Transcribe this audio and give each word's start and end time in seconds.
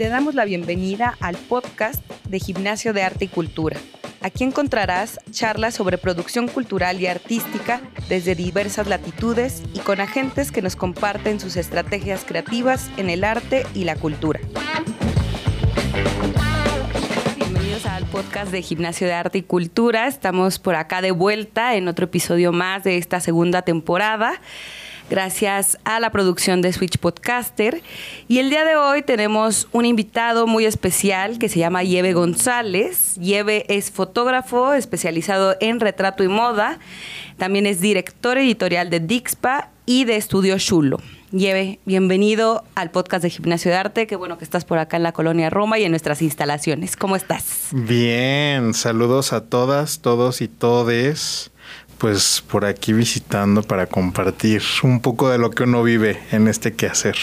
te 0.00 0.08
damos 0.08 0.34
la 0.34 0.46
bienvenida 0.46 1.18
al 1.20 1.36
podcast 1.36 2.02
de 2.24 2.40
Gimnasio 2.40 2.94
de 2.94 3.02
Arte 3.02 3.26
y 3.26 3.28
Cultura. 3.28 3.76
Aquí 4.22 4.44
encontrarás 4.44 5.20
charlas 5.30 5.74
sobre 5.74 5.98
producción 5.98 6.48
cultural 6.48 6.98
y 7.02 7.06
artística 7.06 7.82
desde 8.08 8.34
diversas 8.34 8.86
latitudes 8.86 9.62
y 9.74 9.80
con 9.80 10.00
agentes 10.00 10.52
que 10.52 10.62
nos 10.62 10.74
comparten 10.74 11.38
sus 11.38 11.58
estrategias 11.58 12.24
creativas 12.24 12.90
en 12.96 13.10
el 13.10 13.24
arte 13.24 13.66
y 13.74 13.84
la 13.84 13.94
cultura. 13.94 14.40
Bienvenidos 17.36 17.84
al 17.84 18.06
podcast 18.06 18.52
de 18.52 18.62
Gimnasio 18.62 19.06
de 19.06 19.12
Arte 19.12 19.36
y 19.36 19.42
Cultura. 19.42 20.06
Estamos 20.06 20.58
por 20.58 20.76
acá 20.76 21.02
de 21.02 21.10
vuelta 21.10 21.74
en 21.76 21.88
otro 21.88 22.06
episodio 22.06 22.52
más 22.52 22.84
de 22.84 22.96
esta 22.96 23.20
segunda 23.20 23.60
temporada 23.60 24.40
gracias 25.10 25.76
a 25.84 26.00
la 26.00 26.10
producción 26.10 26.62
de 26.62 26.72
Switch 26.72 26.96
Podcaster. 26.96 27.82
Y 28.28 28.38
el 28.38 28.48
día 28.48 28.64
de 28.64 28.76
hoy 28.76 29.02
tenemos 29.02 29.68
un 29.72 29.84
invitado 29.84 30.46
muy 30.46 30.64
especial 30.64 31.38
que 31.38 31.48
se 31.48 31.58
llama 31.58 31.82
Yeve 31.82 32.14
González. 32.14 33.16
Yeve 33.16 33.66
es 33.68 33.90
fotógrafo 33.90 34.72
especializado 34.72 35.56
en 35.60 35.80
retrato 35.80 36.22
y 36.24 36.28
moda. 36.28 36.78
También 37.36 37.66
es 37.66 37.80
director 37.80 38.38
editorial 38.38 38.88
de 38.88 39.00
Dixpa 39.00 39.70
y 39.84 40.04
de 40.04 40.16
Estudio 40.16 40.56
Chulo. 40.58 41.00
Yeve, 41.32 41.80
bienvenido 41.84 42.64
al 42.74 42.90
podcast 42.90 43.22
de 43.22 43.30
Gimnasio 43.30 43.70
de 43.70 43.76
Arte. 43.76 44.06
Qué 44.06 44.16
bueno 44.16 44.38
que 44.38 44.44
estás 44.44 44.64
por 44.64 44.78
acá 44.78 44.96
en 44.96 45.02
la 45.02 45.12
colonia 45.12 45.50
Roma 45.50 45.78
y 45.78 45.84
en 45.84 45.90
nuestras 45.90 46.22
instalaciones. 46.22 46.96
¿Cómo 46.96 47.16
estás? 47.16 47.68
Bien, 47.72 48.74
saludos 48.74 49.32
a 49.32 49.42
todas, 49.42 50.00
todos 50.00 50.40
y 50.40 50.48
todes 50.48 51.50
pues 52.00 52.42
por 52.50 52.64
aquí 52.64 52.94
visitando 52.94 53.62
para 53.62 53.84
compartir 53.84 54.62
un 54.82 55.00
poco 55.00 55.28
de 55.28 55.36
lo 55.36 55.50
que 55.50 55.64
uno 55.64 55.82
vive 55.82 56.18
en 56.32 56.48
este 56.48 56.72
quehacer. 56.72 57.14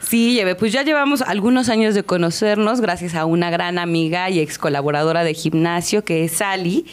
Sí, 0.00 0.32
Lleve, 0.32 0.54
pues 0.54 0.72
ya 0.72 0.82
llevamos 0.82 1.20
algunos 1.20 1.68
años 1.68 1.94
de 1.94 2.02
conocernos 2.02 2.80
gracias 2.80 3.14
a 3.14 3.26
una 3.26 3.50
gran 3.50 3.78
amiga 3.78 4.30
y 4.30 4.40
ex 4.40 4.56
colaboradora 4.56 5.22
de 5.22 5.34
gimnasio 5.34 6.02
que 6.02 6.24
es 6.24 6.32
Sally 6.32 6.86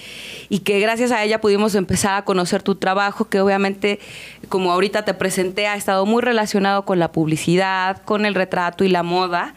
y 0.49 0.59
que 0.59 0.81
gracias 0.81 1.14
a 1.14 1.23
ella 1.23 1.39
pudimos 1.39 1.75
empezar 1.75 2.16
a 2.16 2.25
conocer 2.25 2.61
tu 2.61 2.75
trabajo 2.75 3.30
que 3.30 3.39
obviamente 3.39 3.99
como 4.49 4.73
ahorita 4.73 5.05
te 5.05 5.14
presenté 5.14 5.67
ha 5.67 5.77
estado 5.77 6.05
muy 6.05 6.21
relacionado 6.21 6.83
con 6.83 6.99
la 6.99 7.14
publicidad, 7.14 8.02
con 8.03 8.25
el 8.25 8.36
retrato 8.36 8.83
y 8.83 8.89
la 8.89 9.03
moda. 9.03 9.55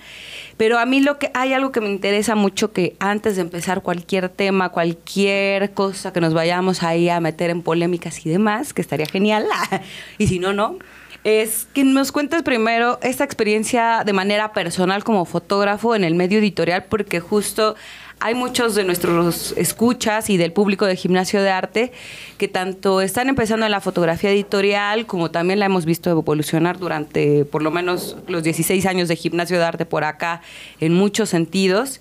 Pero 0.56 0.78
a 0.78 0.86
mí 0.86 1.00
lo 1.00 1.19
que 1.19 1.31
hay 1.34 1.53
algo 1.53 1.72
que 1.72 1.81
me 1.81 1.89
interesa 1.89 2.34
mucho 2.34 2.72
que 2.72 2.97
antes 2.98 3.36
de 3.36 3.42
empezar 3.42 3.83
cualquier 3.83 4.28
tema, 4.28 4.69
cualquier 4.70 5.72
cosa 5.72 6.12
que 6.12 6.20
nos 6.20 6.34
vayamos 6.34 6.83
ahí 6.83 7.08
a 7.08 7.20
meter 7.20 7.50
en 7.50 7.62
polémicas 7.62 8.25
y 8.25 8.31
demás, 8.31 8.73
que 8.73 8.83
estaría 8.83 9.06
genial, 9.06 9.47
y 10.19 10.27
si 10.27 10.39
no, 10.39 10.53
no, 10.53 10.78
es 11.25 11.69
que 11.73 11.84
nos 11.84 12.11
cuentes 12.11 12.42
primero 12.42 12.98
esta 13.03 13.25
experiencia 13.25 14.03
de 14.05 14.12
manera 14.12 14.53
personal 14.53 15.05
como 15.05 15.25
fotógrafo 15.25 15.95
en 15.95 16.05
el 16.05 16.14
medio 16.14 16.39
editorial, 16.39 16.84
porque 16.89 17.20
justo 17.20 17.77
hay 18.25 18.37
muchos 18.37 18.77
de 18.77 18.84
nuestros 18.84 19.53
escuchas 19.56 20.31
y 20.31 20.37
del 20.37 20.53
público 20.53 20.87
de 20.87 20.95
gimnasio 20.95 21.42
de 21.42 21.51
arte 21.51 21.92
que 22.39 22.47
tanto 22.47 23.01
están 23.01 23.29
empezando 23.29 23.67
en 23.67 23.73
la 23.73 23.81
fotografía 23.81 24.31
editorial 24.31 25.06
como 25.06 25.33
también 25.33 25.59
la 25.59 25.67
hemos 25.67 25.84
visto 25.84 26.09
evolucionar 26.09 26.79
durante 26.79 27.45
por 27.45 27.62
lo 27.62 27.73
menos 27.73 28.17
los 28.29 28.45
16 28.45 28.87
años 28.87 29.09
de 29.09 29.17
gimnasio 29.17 29.59
de 29.59 29.64
arte 29.64 29.87
por 29.87 30.05
acá 30.05 30.41
en 30.79 30.95
muchos 30.95 31.31
sentidos. 31.31 32.01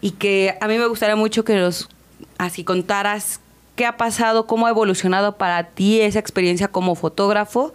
Y 0.00 0.12
que 0.12 0.56
a 0.62 0.68
mí 0.68 0.78
me 0.78 0.86
gustaría 0.86 1.16
mucho 1.16 1.44
que 1.44 1.54
nos 1.54 1.90
así 2.38 2.64
contaras 2.64 3.40
qué 3.76 3.84
ha 3.84 3.98
pasado, 3.98 4.46
cómo 4.46 4.66
ha 4.66 4.70
evolucionado 4.70 5.36
para 5.36 5.64
ti 5.64 6.00
esa 6.00 6.18
experiencia 6.18 6.68
como 6.68 6.94
fotógrafo 6.94 7.74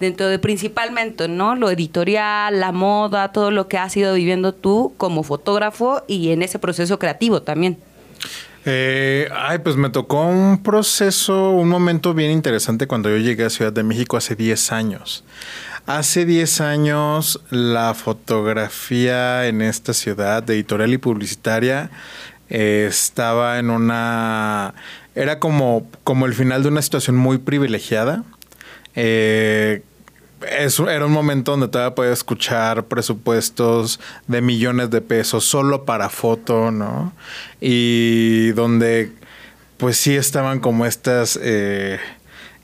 dentro 0.00 0.28
de 0.28 0.38
principalmente, 0.38 1.28
¿no? 1.28 1.54
Lo 1.54 1.70
editorial, 1.70 2.60
la 2.60 2.72
moda, 2.72 3.32
todo 3.32 3.50
lo 3.50 3.68
que 3.68 3.78
has 3.78 3.96
ido 3.96 4.14
viviendo 4.14 4.52
tú 4.52 4.94
como 4.96 5.22
fotógrafo 5.22 6.02
y 6.06 6.30
en 6.30 6.42
ese 6.42 6.58
proceso 6.58 6.98
creativo 6.98 7.42
también. 7.42 7.78
Eh, 8.64 9.28
ay, 9.34 9.58
pues 9.58 9.76
me 9.76 9.88
tocó 9.88 10.26
un 10.26 10.62
proceso, 10.62 11.52
un 11.52 11.68
momento 11.68 12.12
bien 12.12 12.30
interesante 12.30 12.86
cuando 12.86 13.08
yo 13.08 13.16
llegué 13.16 13.44
a 13.44 13.50
Ciudad 13.50 13.72
de 13.72 13.82
México 13.82 14.16
hace 14.16 14.36
10 14.36 14.72
años. 14.72 15.24
Hace 15.86 16.26
10 16.26 16.60
años 16.60 17.40
la 17.48 17.94
fotografía 17.94 19.46
en 19.46 19.62
esta 19.62 19.94
ciudad, 19.94 20.48
editorial 20.50 20.92
y 20.92 20.98
publicitaria, 20.98 21.90
eh, 22.50 22.86
estaba 22.88 23.58
en 23.58 23.70
una... 23.70 24.74
Era 25.14 25.38
como, 25.38 25.86
como 26.04 26.26
el 26.26 26.34
final 26.34 26.62
de 26.62 26.68
una 26.68 26.82
situación 26.82 27.16
muy 27.16 27.38
privilegiada. 27.38 28.22
Eh, 28.94 29.82
era 30.40 31.06
un 31.06 31.12
momento 31.12 31.52
donde 31.52 31.68
todavía 31.68 31.94
podía 31.94 32.12
escuchar 32.12 32.84
presupuestos 32.84 34.00
de 34.26 34.40
millones 34.40 34.90
de 34.90 35.00
pesos 35.00 35.44
solo 35.44 35.84
para 35.84 36.08
foto, 36.08 36.70
¿no? 36.70 37.12
Y 37.60 38.50
donde 38.50 39.12
pues 39.76 39.96
sí 39.96 40.16
estaban 40.16 40.60
como 40.60 40.86
estas... 40.86 41.38
Eh, 41.42 41.98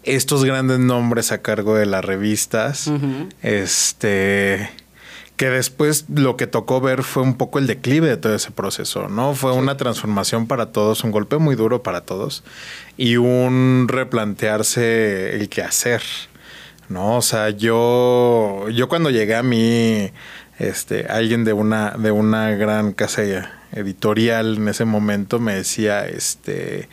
estos 0.05 0.45
grandes 0.45 0.79
nombres 0.79 1.33
a 1.33 1.39
cargo 1.39 1.77
de 1.77 1.87
las 1.87 2.05
revistas. 2.05 2.91
Este 3.43 4.71
que 5.37 5.49
después 5.49 6.05
lo 6.15 6.37
que 6.37 6.47
tocó 6.47 6.81
ver 6.81 7.03
fue 7.03 7.23
un 7.25 7.35
poco 7.35 7.59
el 7.59 7.67
declive 7.67 8.09
de 8.09 8.17
todo 8.17 8.35
ese 8.35 8.53
proceso, 8.53 9.09
¿no? 9.09 9.35
Fue 9.35 9.53
una 9.53 9.77
transformación 9.77 10.47
para 10.47 10.67
todos, 10.67 11.03
un 11.03 11.11
golpe 11.11 11.39
muy 11.39 11.57
duro 11.57 11.83
para 11.83 12.03
todos 12.03 12.45
y 12.97 13.17
un 13.17 13.87
replantearse 13.89 15.35
el 15.35 15.49
qué 15.49 15.63
hacer. 15.63 16.03
No, 16.89 17.17
o 17.17 17.23
sea, 17.23 17.51
yo, 17.51 18.69
yo 18.69 18.89
cuando 18.89 19.11
llegué 19.11 19.35
a 19.35 19.43
mí, 19.43 20.11
este, 20.59 21.07
alguien 21.07 21.45
de 21.45 21.53
una, 21.53 21.93
de 21.93 22.11
una 22.11 22.51
gran 22.51 22.93
casa 22.93 23.23
editorial 23.73 24.57
en 24.57 24.69
ese 24.69 24.85
momento 24.85 25.41
me 25.41 25.55
decía, 25.55 26.07
este, 26.07 26.89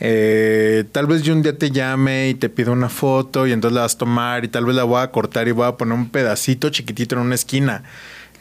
eh, 0.00 0.84
tal 0.92 1.06
vez 1.06 1.22
yo 1.22 1.32
un 1.32 1.42
día 1.42 1.56
te 1.56 1.70
llame 1.70 2.30
y 2.30 2.34
te 2.34 2.48
pido 2.48 2.72
una 2.72 2.88
foto 2.88 3.46
y 3.46 3.52
entonces 3.52 3.74
la 3.74 3.82
vas 3.82 3.94
a 3.94 3.98
tomar 3.98 4.44
y 4.44 4.48
tal 4.48 4.64
vez 4.64 4.76
la 4.76 4.84
voy 4.84 5.02
a 5.02 5.10
cortar 5.10 5.48
y 5.48 5.52
voy 5.52 5.66
a 5.66 5.76
poner 5.76 5.94
un 5.94 6.10
pedacito 6.10 6.68
chiquitito 6.70 7.14
en 7.14 7.22
una 7.22 7.34
esquina. 7.34 7.82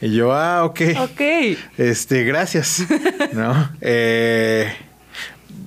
Y 0.02 0.14
yo, 0.14 0.34
ah, 0.34 0.66
ok. 0.66 0.82
Ok. 1.00 1.22
Este, 1.78 2.24
gracias. 2.24 2.86
¿No? 3.34 3.70
Eh, 3.82 4.74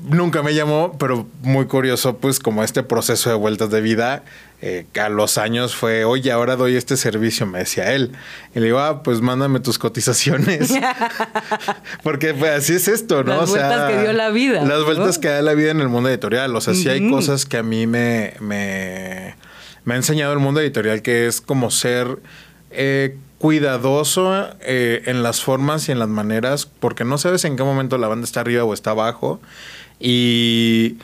nunca 0.09 0.43
me 0.43 0.55
llamó, 0.55 0.97
pero 0.99 1.27
muy 1.43 1.67
curioso, 1.67 2.19
pues 2.19 2.39
como 2.39 2.63
este 2.65 2.83
proceso 2.83 3.31
de 3.31 3.37
vueltas 3.37 3.71
de 3.71 3.81
vida, 3.81 4.25
eh, 4.61 4.87
a 5.01 5.09
los 5.09 5.39
años 5.39 5.77
fue, 5.77 6.05
oye, 6.05 6.33
ahora 6.33 6.57
doy 6.57 6.75
este 6.75 6.97
servicio, 6.97 7.47
me 7.47 7.61
decía 7.61 7.93
él. 7.95 8.11
Y 8.55 8.59
le 8.59 8.67
digo, 8.67 8.81
ah, 8.81 9.05
pues 9.05 9.21
mándame 9.21 9.61
tus 9.61 9.79
cotizaciones. 9.79 10.73
Porque 12.03 12.35
pues, 12.35 12.51
así 12.53 12.75
es 12.75 12.89
esto, 12.89 13.23
¿no? 13.23 13.37
Las 13.37 13.51
vueltas 13.51 13.91
que 13.91 14.01
dio 14.01 14.13
la 14.13 14.31
vida. 14.31 14.65
Las 14.65 14.85
vueltas 14.85 15.19
que 15.19 15.29
da 15.29 15.43
la 15.43 15.55
vida 15.55 15.71
en 15.71 15.81
el 15.81 15.89
mundo 15.89 16.09
editorial. 16.09 16.55
O 16.57 16.61
sea, 16.61 16.75
sí 16.75 16.89
hay 16.89 17.09
cosas 17.09 17.47
que 17.47 17.59
a 17.59 17.63
mí 17.63 17.87
me, 17.87 18.35
me, 18.41 19.37
me, 19.85 19.95
ha 19.95 19.97
enseñado 19.97 20.33
el 20.33 20.41
mundo 20.41 20.61
editorial, 20.61 21.03
que 21.03 21.27
es 21.27 21.41
como 21.41 21.71
ser... 21.71 22.19
Eh, 22.71 23.17
cuidadoso 23.39 24.49
eh, 24.61 25.03
en 25.07 25.23
las 25.23 25.41
formas 25.43 25.89
y 25.89 25.93
en 25.93 26.01
las 26.01 26.09
maneras, 26.09 26.67
porque 26.67 27.05
no 27.05 27.19
sabes 27.19 27.45
en 27.45 27.57
qué 27.57 27.63
momento 27.63 27.97
la 27.97 28.09
banda 28.09 28.25
está 28.25 28.41
arriba 28.41 28.65
o 28.65 28.75
está 28.75 28.91
abajo. 28.91 29.41
Y 30.01 30.97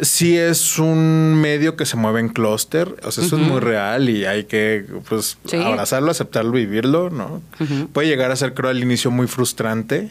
sí 0.00 0.36
es 0.36 0.78
un 0.78 1.34
medio 1.40 1.76
que 1.76 1.86
se 1.86 1.96
mueve 1.96 2.20
en 2.20 2.28
clúster, 2.28 2.94
o 3.04 3.10
sea, 3.10 3.24
eso 3.24 3.36
es 3.36 3.42
muy 3.42 3.60
real 3.60 4.08
y 4.08 4.24
hay 4.24 4.44
que 4.44 4.84
pues 5.08 5.38
abrazarlo, 5.52 6.10
aceptarlo, 6.10 6.52
vivirlo, 6.52 7.10
¿no? 7.10 7.42
Puede 7.92 8.08
llegar 8.08 8.30
a 8.30 8.36
ser, 8.36 8.54
creo, 8.54 8.70
al 8.70 8.82
inicio 8.82 9.10
muy 9.10 9.26
frustrante, 9.26 10.10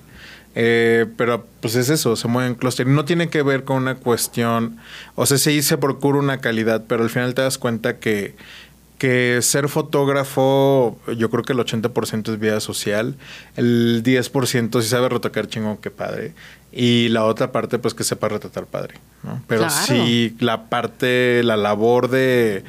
eh, 0.56 1.06
pero 1.18 1.46
pues 1.60 1.76
es 1.76 1.90
eso, 1.90 2.16
se 2.16 2.28
mueve 2.28 2.50
en 2.50 2.56
clúster. 2.56 2.88
No 2.88 3.06
tiene 3.06 3.30
que 3.30 3.44
ver 3.44 3.64
con 3.64 3.78
una 3.78 3.96
cuestión, 3.96 4.78
o 5.16 5.26
sea, 5.26 5.38
sí 5.38 5.62
se 5.62 5.78
procura 5.78 6.20
una 6.20 6.40
calidad, 6.40 6.86
pero 6.88 7.04
al 7.04 7.10
final 7.10 7.34
te 7.34 7.42
das 7.42 7.58
cuenta 7.58 7.98
que 7.98 8.36
que 9.04 9.42
ser 9.42 9.68
fotógrafo, 9.68 10.98
yo 11.18 11.30
creo 11.30 11.44
que 11.44 11.52
el 11.52 11.60
80% 11.60 12.32
es 12.32 12.40
vida 12.40 12.62
social, 12.62 13.18
el 13.58 14.02
10% 14.02 14.82
si 14.82 14.88
sabe 14.88 15.10
retocar 15.10 15.48
chingón, 15.48 15.76
qué 15.76 15.92
padre, 15.92 16.34
y 16.76 17.10
la 17.10 17.26
otra 17.26 17.52
parte 17.52 17.78
pues 17.80 17.94
que 17.94 18.04
sepa 18.04 18.30
retratar 18.30 18.66
padre, 18.66 18.96
¿no? 19.22 19.42
Pero 19.48 19.70
sí, 19.70 20.36
la 20.40 20.70
parte, 20.70 21.44
la 21.44 21.56
labor 21.56 22.10
de, 22.10 22.64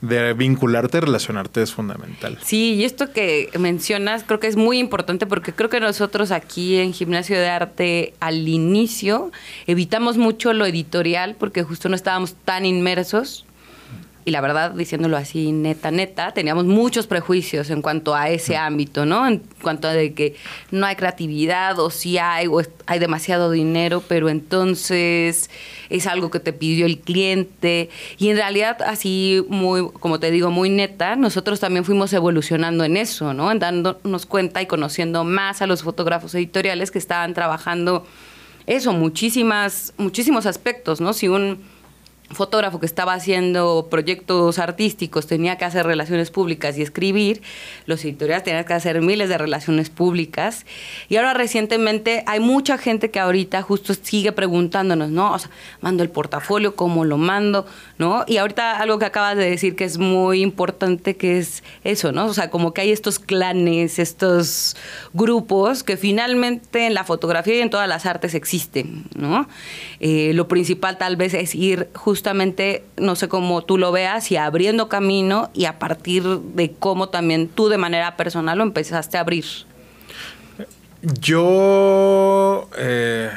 de 0.00 0.32
vincularte, 0.34 1.00
relacionarte 1.00 1.62
es 1.62 1.72
fundamental. 1.72 2.38
Sí, 2.42 2.74
y 2.74 2.84
esto 2.84 3.12
que 3.12 3.50
mencionas 3.58 4.22
creo 4.24 4.38
que 4.38 4.46
es 4.46 4.56
muy 4.56 4.78
importante 4.78 5.26
porque 5.26 5.52
creo 5.52 5.68
que 5.70 5.80
nosotros 5.80 6.30
aquí 6.30 6.76
en 6.76 6.92
Gimnasio 6.92 7.38
de 7.38 7.48
Arte 7.48 8.14
al 8.20 8.46
inicio 8.46 9.32
evitamos 9.66 10.16
mucho 10.16 10.52
lo 10.52 10.64
editorial 10.64 11.34
porque 11.38 11.64
justo 11.64 11.88
no 11.88 11.96
estábamos 11.96 12.34
tan 12.44 12.64
inmersos 12.64 13.44
y 14.28 14.30
la 14.30 14.42
verdad, 14.42 14.72
diciéndolo 14.72 15.16
así, 15.16 15.52
neta, 15.52 15.90
neta, 15.90 16.32
teníamos 16.32 16.66
muchos 16.66 17.06
prejuicios 17.06 17.70
en 17.70 17.80
cuanto 17.80 18.14
a 18.14 18.28
ese 18.28 18.58
ámbito, 18.58 19.06
¿no? 19.06 19.26
En 19.26 19.42
cuanto 19.62 19.88
a 19.88 19.94
de 19.94 20.12
que 20.12 20.36
no 20.70 20.84
hay 20.84 20.96
creatividad 20.96 21.78
o 21.78 21.88
sí 21.88 22.18
hay 22.18 22.46
o 22.46 22.60
hay 22.84 22.98
demasiado 22.98 23.50
dinero, 23.50 24.02
pero 24.06 24.28
entonces 24.28 25.48
es 25.88 26.06
algo 26.06 26.30
que 26.30 26.40
te 26.40 26.52
pidió 26.52 26.84
el 26.84 26.98
cliente. 26.98 27.88
Y 28.18 28.28
en 28.28 28.36
realidad, 28.36 28.82
así 28.82 29.42
muy, 29.48 29.88
como 29.98 30.20
te 30.20 30.30
digo, 30.30 30.50
muy 30.50 30.68
neta, 30.68 31.16
nosotros 31.16 31.58
también 31.58 31.86
fuimos 31.86 32.12
evolucionando 32.12 32.84
en 32.84 32.98
eso, 32.98 33.32
¿no? 33.32 33.50
En 33.50 33.60
dándonos 33.60 34.26
cuenta 34.26 34.60
y 34.60 34.66
conociendo 34.66 35.24
más 35.24 35.62
a 35.62 35.66
los 35.66 35.82
fotógrafos 35.82 36.34
editoriales 36.34 36.90
que 36.90 36.98
estaban 36.98 37.32
trabajando 37.32 38.06
eso, 38.66 38.92
muchísimas, 38.92 39.94
muchísimos 39.96 40.44
aspectos, 40.44 41.00
¿no? 41.00 41.14
Si 41.14 41.28
un 41.28 41.77
fotógrafo 42.30 42.78
que 42.78 42.86
estaba 42.86 43.14
haciendo 43.14 43.88
proyectos 43.90 44.58
artísticos 44.58 45.26
tenía 45.26 45.56
que 45.56 45.64
hacer 45.64 45.86
relaciones 45.86 46.30
públicas 46.30 46.76
y 46.76 46.82
escribir, 46.82 47.42
los 47.86 48.04
editoriales 48.04 48.44
tenían 48.44 48.64
que 48.64 48.74
hacer 48.74 49.00
miles 49.00 49.28
de 49.28 49.38
relaciones 49.38 49.88
públicas. 49.88 50.66
Y 51.08 51.16
ahora 51.16 51.32
recientemente 51.34 52.24
hay 52.26 52.40
mucha 52.40 52.76
gente 52.76 53.10
que 53.10 53.18
ahorita 53.18 53.62
justo 53.62 53.94
sigue 53.94 54.32
preguntándonos, 54.32 55.10
¿no? 55.10 55.32
O 55.32 55.38
sea, 55.38 55.50
mando 55.80 56.02
el 56.02 56.10
portafolio, 56.10 56.76
¿cómo 56.76 57.04
lo 57.04 57.16
mando? 57.16 57.66
¿No? 57.96 58.24
Y 58.26 58.36
ahorita 58.36 58.78
algo 58.78 58.98
que 58.98 59.06
acabas 59.06 59.36
de 59.36 59.48
decir 59.48 59.74
que 59.74 59.84
es 59.84 59.98
muy 59.98 60.42
importante, 60.42 61.16
que 61.16 61.38
es 61.38 61.62
eso, 61.84 62.12
¿no? 62.12 62.26
O 62.26 62.34
sea, 62.34 62.50
como 62.50 62.74
que 62.74 62.82
hay 62.82 62.92
estos 62.92 63.18
clanes, 63.18 63.98
estos 63.98 64.76
grupos 65.14 65.82
que 65.82 65.96
finalmente 65.96 66.86
en 66.86 66.94
la 66.94 67.04
fotografía 67.04 67.56
y 67.56 67.60
en 67.60 67.70
todas 67.70 67.88
las 67.88 68.04
artes 68.04 68.34
existen, 68.34 69.04
¿no? 69.16 69.48
Eh, 70.00 70.32
lo 70.34 70.46
principal 70.46 70.98
tal 70.98 71.16
vez 71.16 71.32
es 71.32 71.54
ir 71.54 71.88
justo 71.94 72.17
justamente, 72.18 72.84
no 72.96 73.14
sé 73.14 73.28
cómo 73.28 73.62
tú 73.62 73.78
lo 73.78 73.92
veas, 73.92 74.32
y 74.32 74.36
abriendo 74.36 74.88
camino 74.88 75.50
y 75.54 75.66
a 75.66 75.78
partir 75.78 76.24
de 76.24 76.72
cómo 76.76 77.10
también 77.10 77.46
tú 77.46 77.68
de 77.68 77.78
manera 77.78 78.16
personal 78.16 78.58
lo 78.58 78.64
empezaste 78.64 79.18
a 79.18 79.20
abrir. 79.20 79.44
Yo, 81.00 82.68
eh, 82.76 83.30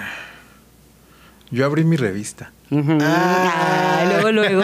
yo 1.52 1.64
abrí 1.64 1.84
mi 1.84 1.96
revista. 1.96 2.52
Ah. 2.72 4.04
luego, 4.10 4.32
luego. 4.32 4.64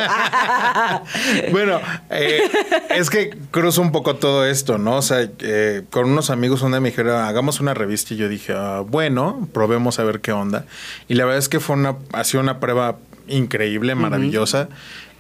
bueno, 1.52 1.80
eh, 2.10 2.42
es 2.90 3.12
que 3.12 3.38
cruzo 3.52 3.84
un 3.84 3.92
poco 3.92 4.16
todo 4.16 4.46
esto, 4.46 4.80
¿no? 4.80 4.96
O 4.96 5.02
sea, 5.04 5.30
eh, 5.40 5.84
con 5.92 6.10
unos 6.10 6.32
amigos 6.32 6.64
una 6.64 6.80
me 6.80 6.90
dijeron, 6.90 7.22
hagamos 7.22 7.60
una 7.60 7.76
revista 7.76 8.16
y 8.16 8.18
yo 8.18 8.30
dije, 8.30 8.54
ah, 8.56 8.82
bueno, 8.84 9.48
probemos 9.54 10.00
a 10.00 10.04
ver 10.06 10.22
qué 10.22 10.32
onda. 10.32 10.66
Y 11.08 11.14
la 11.14 11.26
verdad 11.26 11.38
es 11.38 11.50
que 11.50 11.60
fue 11.60 11.76
una, 11.76 11.98
ha 12.14 12.24
sido 12.24 12.42
una 12.42 12.60
prueba 12.60 12.96
increíble, 13.28 13.96
maravillosa. 13.96 14.70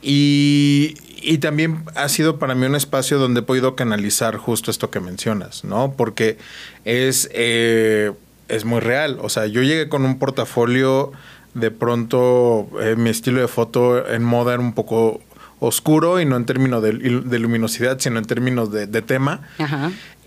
y, 0.01 0.95
y, 1.21 1.39
también 1.39 1.83
ha 1.95 2.07
sido 2.09 2.37
para 2.39 2.55
mí 2.55 2.65
un 2.65 2.75
espacio 2.75 3.17
donde 3.17 3.39
he 3.39 3.43
podido 3.43 3.75
canalizar 3.75 4.37
justo 4.37 4.71
esto 4.71 4.89
que 4.89 4.99
mencionas, 4.99 5.63
¿no? 5.63 5.93
Porque 5.97 6.37
es, 6.85 7.29
eh, 7.33 8.11
es 8.47 8.65
muy 8.65 8.79
real. 8.79 9.17
O 9.21 9.29
sea, 9.29 9.47
yo 9.47 9.61
llegué 9.61 9.89
con 9.89 10.05
un 10.05 10.19
portafolio, 10.19 11.11
de 11.53 11.71
pronto 11.71 12.67
eh, 12.81 12.95
mi 12.95 13.09
estilo 13.09 13.41
de 13.41 13.47
foto 13.47 14.07
en 14.07 14.23
moda 14.23 14.53
era 14.53 14.61
un 14.61 14.73
poco 14.73 15.21
oscuro 15.59 16.21
y 16.21 16.25
no 16.25 16.35
en 16.35 16.45
términos 16.45 16.83
de, 16.83 16.93
luminosidad, 16.93 17.99
sino 17.99 18.19
en 18.19 18.25
términos 18.25 18.71
de, 18.71 18.87
tema. 19.01 19.41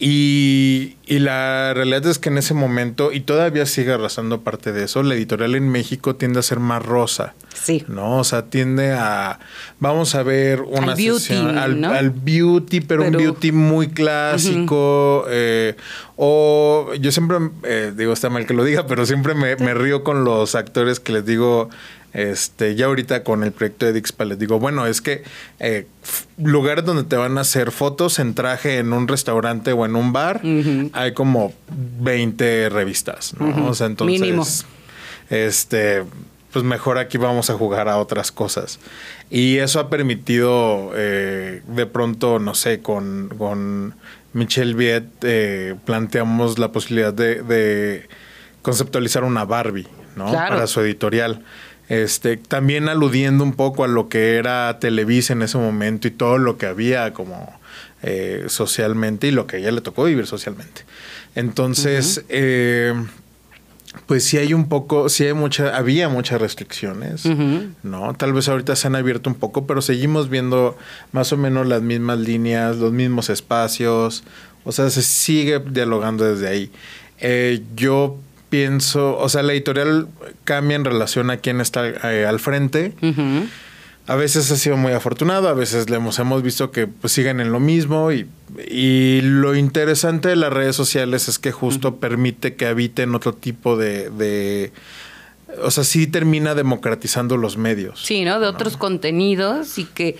Y, 0.02 0.96
la 1.06 1.74
realidad 1.74 2.06
es 2.06 2.18
que 2.18 2.30
en 2.30 2.38
ese 2.38 2.54
momento, 2.54 3.12
y 3.12 3.20
todavía 3.20 3.66
sigue 3.66 3.92
arrasando 3.92 4.40
parte 4.40 4.72
de 4.72 4.84
eso, 4.84 5.02
la 5.02 5.14
editorial 5.14 5.54
en 5.54 5.68
México 5.68 6.16
tiende 6.16 6.38
a 6.38 6.42
ser 6.42 6.58
más 6.58 6.84
rosa. 6.84 7.34
Sí. 7.52 7.84
¿No? 7.86 8.18
O 8.18 8.24
sea, 8.24 8.46
tiende 8.46 8.92
a. 8.92 9.38
Vamos 9.78 10.14
a 10.14 10.22
ver 10.22 10.62
una 10.62 10.92
al 10.92 10.96
beauty, 10.96 11.34
al, 11.34 12.10
beauty, 12.10 12.80
pero, 12.80 13.04
un 13.04 13.12
beauty 13.12 13.52
muy 13.52 13.88
clásico. 13.88 15.26
Eh, 15.28 15.76
o 16.16 16.92
yo 16.98 17.12
siempre, 17.12 17.38
eh, 17.64 17.92
digo, 17.94 18.12
está 18.12 18.30
mal 18.30 18.46
que 18.46 18.54
lo 18.54 18.64
diga, 18.64 18.86
pero 18.86 19.04
siempre 19.04 19.34
me, 19.34 19.56
me 19.56 19.74
río 19.74 20.02
con 20.02 20.24
los 20.24 20.54
actores 20.54 21.00
que 21.00 21.12
les 21.12 21.26
digo 21.26 21.68
este, 22.12 22.74
ya 22.74 22.86
ahorita 22.86 23.22
con 23.22 23.44
el 23.44 23.52
proyecto 23.52 23.86
de 23.86 23.92
Dixpa 23.92 24.24
les 24.24 24.38
digo, 24.38 24.58
bueno, 24.58 24.86
es 24.86 25.00
que 25.00 25.22
eh, 25.58 25.86
lugares 26.36 26.84
donde 26.84 27.04
te 27.04 27.16
van 27.16 27.38
a 27.38 27.42
hacer 27.42 27.70
fotos 27.70 28.18
en 28.18 28.34
traje 28.34 28.78
en 28.78 28.92
un 28.92 29.08
restaurante 29.08 29.72
o 29.72 29.84
en 29.86 29.96
un 29.96 30.12
bar, 30.12 30.40
hay 30.92 31.14
como 31.14 31.52
20 32.00 32.68
revistas, 32.68 33.34
¿no? 33.38 33.68
O 33.68 33.74
sea, 33.74 33.86
entonces, 33.86 34.20
Mínimo. 34.20 34.44
este, 35.28 36.04
pues 36.52 36.64
mejor 36.64 36.98
aquí 36.98 37.18
vamos 37.18 37.50
a 37.50 37.54
jugar 37.54 37.88
a 37.88 37.98
otras 37.98 38.32
cosas. 38.32 38.80
Y 39.30 39.58
eso 39.58 39.78
ha 39.78 39.88
permitido, 39.88 40.92
eh, 40.96 41.62
de 41.66 41.86
pronto, 41.86 42.38
no 42.40 42.54
sé, 42.54 42.80
con, 42.80 43.32
con 43.38 43.94
Michelle 44.32 44.74
Viet 44.74 45.04
eh, 45.22 45.76
planteamos 45.84 46.58
la 46.58 46.72
posibilidad 46.72 47.12
de, 47.12 47.42
de, 47.42 48.08
conceptualizar 48.62 49.24
una 49.24 49.44
Barbie, 49.44 49.86
¿no? 50.16 50.32
Para 50.32 50.66
su 50.66 50.80
editorial. 50.80 51.42
Este, 51.90 52.36
también 52.36 52.88
aludiendo 52.88 53.42
un 53.42 53.52
poco 53.52 53.82
a 53.82 53.88
lo 53.88 54.08
que 54.08 54.36
era 54.36 54.78
Televisa 54.78 55.32
en 55.32 55.42
ese 55.42 55.58
momento 55.58 56.06
y 56.06 56.12
todo 56.12 56.38
lo 56.38 56.56
que 56.56 56.66
había 56.66 57.12
como 57.12 57.52
eh, 58.04 58.44
socialmente 58.46 59.26
y 59.26 59.32
lo 59.32 59.48
que 59.48 59.56
a 59.56 59.58
ella 59.58 59.72
le 59.72 59.80
tocó 59.80 60.04
vivir 60.04 60.24
socialmente. 60.28 60.84
Entonces, 61.34 62.24
eh, 62.28 62.94
pues 64.06 64.22
sí 64.22 64.38
hay 64.38 64.54
un 64.54 64.68
poco, 64.68 65.08
sí 65.08 65.24
hay 65.24 65.32
mucha, 65.32 65.76
había 65.76 66.08
muchas 66.08 66.40
restricciones, 66.40 67.24
¿no? 67.82 68.14
Tal 68.14 68.32
vez 68.34 68.48
ahorita 68.48 68.76
se 68.76 68.86
han 68.86 68.94
abierto 68.94 69.28
un 69.28 69.34
poco, 69.34 69.66
pero 69.66 69.82
seguimos 69.82 70.28
viendo 70.30 70.78
más 71.10 71.32
o 71.32 71.36
menos 71.36 71.66
las 71.66 71.82
mismas 71.82 72.20
líneas, 72.20 72.76
los 72.76 72.92
mismos 72.92 73.30
espacios, 73.30 74.22
o 74.62 74.70
sea, 74.70 74.90
se 74.90 75.02
sigue 75.02 75.58
dialogando 75.58 76.24
desde 76.24 76.46
ahí. 76.46 76.70
Eh, 77.18 77.64
yo 77.74 78.16
pienso, 78.50 79.16
o 79.16 79.28
sea, 79.28 79.42
la 79.42 79.52
editorial 79.52 80.08
cambia 80.44 80.76
en 80.76 80.84
relación 80.84 81.30
a 81.30 81.38
quién 81.38 81.60
está 81.60 81.88
eh, 81.88 82.26
al 82.26 82.40
frente. 82.40 82.92
A 84.06 84.16
veces 84.16 84.50
ha 84.50 84.56
sido 84.56 84.76
muy 84.76 84.92
afortunado, 84.92 85.48
a 85.48 85.54
veces 85.54 85.88
le 85.88 85.96
hemos, 85.96 86.18
hemos 86.18 86.42
visto 86.42 86.72
que 86.72 86.88
pues, 86.88 87.12
siguen 87.12 87.38
en 87.40 87.52
lo 87.52 87.60
mismo 87.60 88.10
y, 88.10 88.26
y, 88.68 89.20
lo 89.22 89.54
interesante 89.54 90.30
de 90.30 90.36
las 90.36 90.52
redes 90.52 90.74
sociales 90.74 91.28
es 91.28 91.38
que 91.38 91.52
justo 91.52 91.96
permite 91.96 92.56
que 92.56 92.66
habiten 92.66 93.14
otro 93.14 93.34
tipo 93.34 93.76
de, 93.76 94.10
de, 94.10 94.72
o 95.62 95.70
sea, 95.70 95.84
sí 95.84 96.08
termina 96.08 96.56
democratizando 96.56 97.36
los 97.36 97.56
medios. 97.56 98.00
Sí, 98.04 98.24
¿no? 98.24 98.40
De 98.40 98.48
otros 98.48 98.76
contenidos 98.76 99.78
y 99.78 99.84
que 99.84 100.16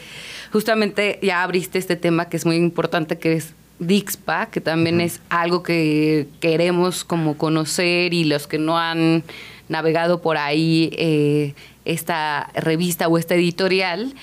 justamente 0.52 1.18
ya 1.20 1.42
abriste 1.42 1.78
este 1.78 1.96
tema 1.96 2.28
que 2.28 2.36
es 2.36 2.46
muy 2.46 2.56
importante, 2.56 3.18
que 3.18 3.32
es 3.32 3.54
Dixpa, 3.80 4.46
que 4.46 4.60
también 4.60 5.00
es 5.00 5.20
algo 5.28 5.62
que 5.62 6.28
queremos 6.38 7.02
como 7.02 7.36
conocer 7.36 8.14
y 8.14 8.24
los 8.24 8.46
que 8.46 8.58
no 8.58 8.78
han 8.78 9.24
navegado 9.68 10.20
por 10.20 10.36
ahí 10.36 10.90
eh, 10.98 11.54
esta 11.84 12.50
revista 12.54 13.08
o 13.08 13.18
esta 13.18 13.34
editorial, 13.34 14.14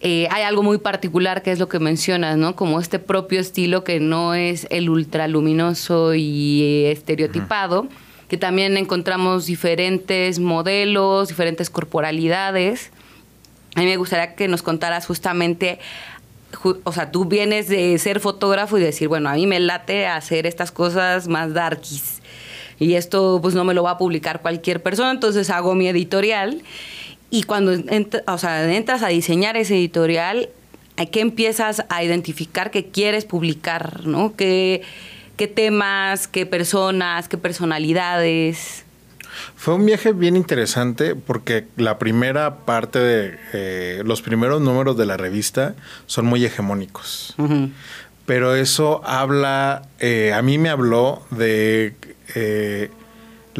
eh, 0.00 0.28
hay 0.30 0.44
algo 0.44 0.62
muy 0.62 0.78
particular 0.78 1.42
que 1.42 1.52
es 1.52 1.58
lo 1.58 1.68
que 1.68 1.78
mencionas, 1.78 2.36
¿no? 2.38 2.56
Como 2.56 2.80
este 2.80 2.98
propio 2.98 3.40
estilo 3.40 3.84
que 3.84 4.00
no 4.00 4.34
es 4.34 4.66
el 4.70 4.88
ultraluminoso 4.88 6.14
y 6.14 6.84
estereotipado, 6.86 7.88
que 8.28 8.38
también 8.38 8.76
encontramos 8.76 9.46
diferentes 9.46 10.38
modelos, 10.38 11.28
diferentes 11.28 11.68
corporalidades. 11.68 12.90
A 13.74 13.80
mí 13.80 13.86
me 13.86 13.96
gustaría 13.96 14.34
que 14.34 14.48
nos 14.48 14.62
contaras 14.62 15.06
justamente 15.06 15.78
o 16.84 16.92
sea, 16.92 17.10
tú 17.10 17.24
vienes 17.24 17.68
de 17.68 17.98
ser 17.98 18.20
fotógrafo 18.20 18.78
y 18.78 18.82
decir, 18.82 19.08
bueno, 19.08 19.28
a 19.28 19.34
mí 19.34 19.46
me 19.46 19.60
late 19.60 20.06
hacer 20.06 20.46
estas 20.46 20.72
cosas 20.72 21.28
más 21.28 21.54
darkies. 21.54 22.20
Y 22.78 22.94
esto 22.94 23.38
pues 23.42 23.54
no 23.54 23.64
me 23.64 23.74
lo 23.74 23.82
va 23.82 23.92
a 23.92 23.98
publicar 23.98 24.40
cualquier 24.40 24.82
persona, 24.82 25.10
entonces 25.10 25.50
hago 25.50 25.74
mi 25.74 25.88
editorial. 25.88 26.62
Y 27.30 27.44
cuando 27.44 27.72
o 28.26 28.38
sea, 28.38 28.72
entras 28.72 29.02
a 29.02 29.08
diseñar 29.08 29.56
ese 29.56 29.76
editorial, 29.76 30.48
¿qué 31.12 31.20
empiezas 31.20 31.84
a 31.88 32.02
identificar 32.02 32.70
que 32.70 32.86
quieres 32.86 33.24
publicar? 33.24 34.06
¿no? 34.06 34.34
¿Qué, 34.34 34.82
¿Qué 35.36 35.46
temas, 35.46 36.26
qué 36.26 36.46
personas, 36.46 37.28
qué 37.28 37.38
personalidades? 37.38 38.84
Fue 39.56 39.74
un 39.74 39.84
viaje 39.86 40.12
bien 40.12 40.36
interesante 40.36 41.14
porque 41.14 41.66
la 41.76 41.98
primera 41.98 42.56
parte 42.64 42.98
de 42.98 43.38
eh, 43.52 44.02
los 44.04 44.22
primeros 44.22 44.60
números 44.60 44.96
de 44.96 45.06
la 45.06 45.16
revista 45.16 45.74
son 46.06 46.26
muy 46.26 46.44
hegemónicos. 46.44 47.34
Pero 48.26 48.54
eso 48.54 49.02
habla, 49.04 49.82
eh, 49.98 50.32
a 50.32 50.42
mí 50.42 50.58
me 50.58 50.68
habló 50.68 51.22
de 51.30 51.94
eh, 52.34 52.90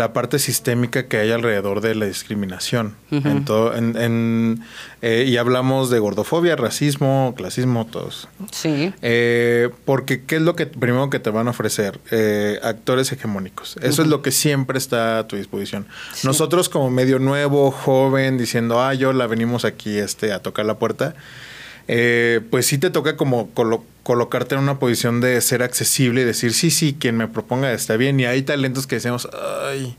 la 0.00 0.14
parte 0.14 0.38
sistémica 0.38 1.08
que 1.08 1.18
hay 1.18 1.30
alrededor 1.30 1.82
de 1.82 1.94
la 1.94 2.06
discriminación. 2.06 2.96
en 3.10 4.64
eh, 5.02 5.24
y 5.28 5.36
hablamos 5.36 5.90
de 5.90 5.98
gordofobia, 5.98 6.56
racismo, 6.56 7.34
clasismo, 7.36 7.86
todos. 7.86 8.28
Sí. 8.50 8.94
Eh, 9.02 9.68
porque, 9.84 10.24
¿qué 10.24 10.36
es 10.36 10.42
lo 10.42 10.56
que 10.56 10.66
primero 10.66 11.10
que 11.10 11.18
te 11.18 11.28
van 11.28 11.48
a 11.48 11.50
ofrecer? 11.50 12.00
Eh, 12.10 12.58
actores 12.62 13.12
hegemónicos. 13.12 13.76
Eso 13.82 14.00
es 14.00 14.08
lo 14.08 14.22
que 14.22 14.30
siempre 14.30 14.78
está 14.78 15.18
a 15.18 15.28
tu 15.28 15.36
disposición. 15.36 15.86
Nosotros, 16.24 16.70
como 16.70 16.90
medio 16.90 17.18
nuevo, 17.18 17.70
joven, 17.70 18.38
diciendo, 18.38 18.80
ah, 18.80 18.94
yo 18.94 19.12
la 19.12 19.26
venimos 19.26 19.66
aquí 19.66 19.98
este, 19.98 20.32
a 20.32 20.40
tocar 20.40 20.64
la 20.64 20.78
puerta 20.78 21.14
eh, 21.92 22.40
pues 22.50 22.66
sí 22.66 22.78
te 22.78 22.90
toca 22.90 23.16
como 23.16 23.50
colocarte 24.02 24.54
en 24.54 24.62
una 24.62 24.78
posición 24.78 25.20
de 25.20 25.40
ser 25.40 25.62
accesible 25.62 26.22
y 26.22 26.24
decir, 26.24 26.52
sí, 26.52 26.70
sí, 26.70 26.96
quien 26.98 27.16
me 27.16 27.28
proponga 27.28 27.72
está 27.72 27.96
bien. 27.96 28.18
Y 28.20 28.26
hay 28.26 28.42
talentos 28.42 28.86
que 28.86 28.96
decimos, 28.96 29.28
ay, 29.68 29.96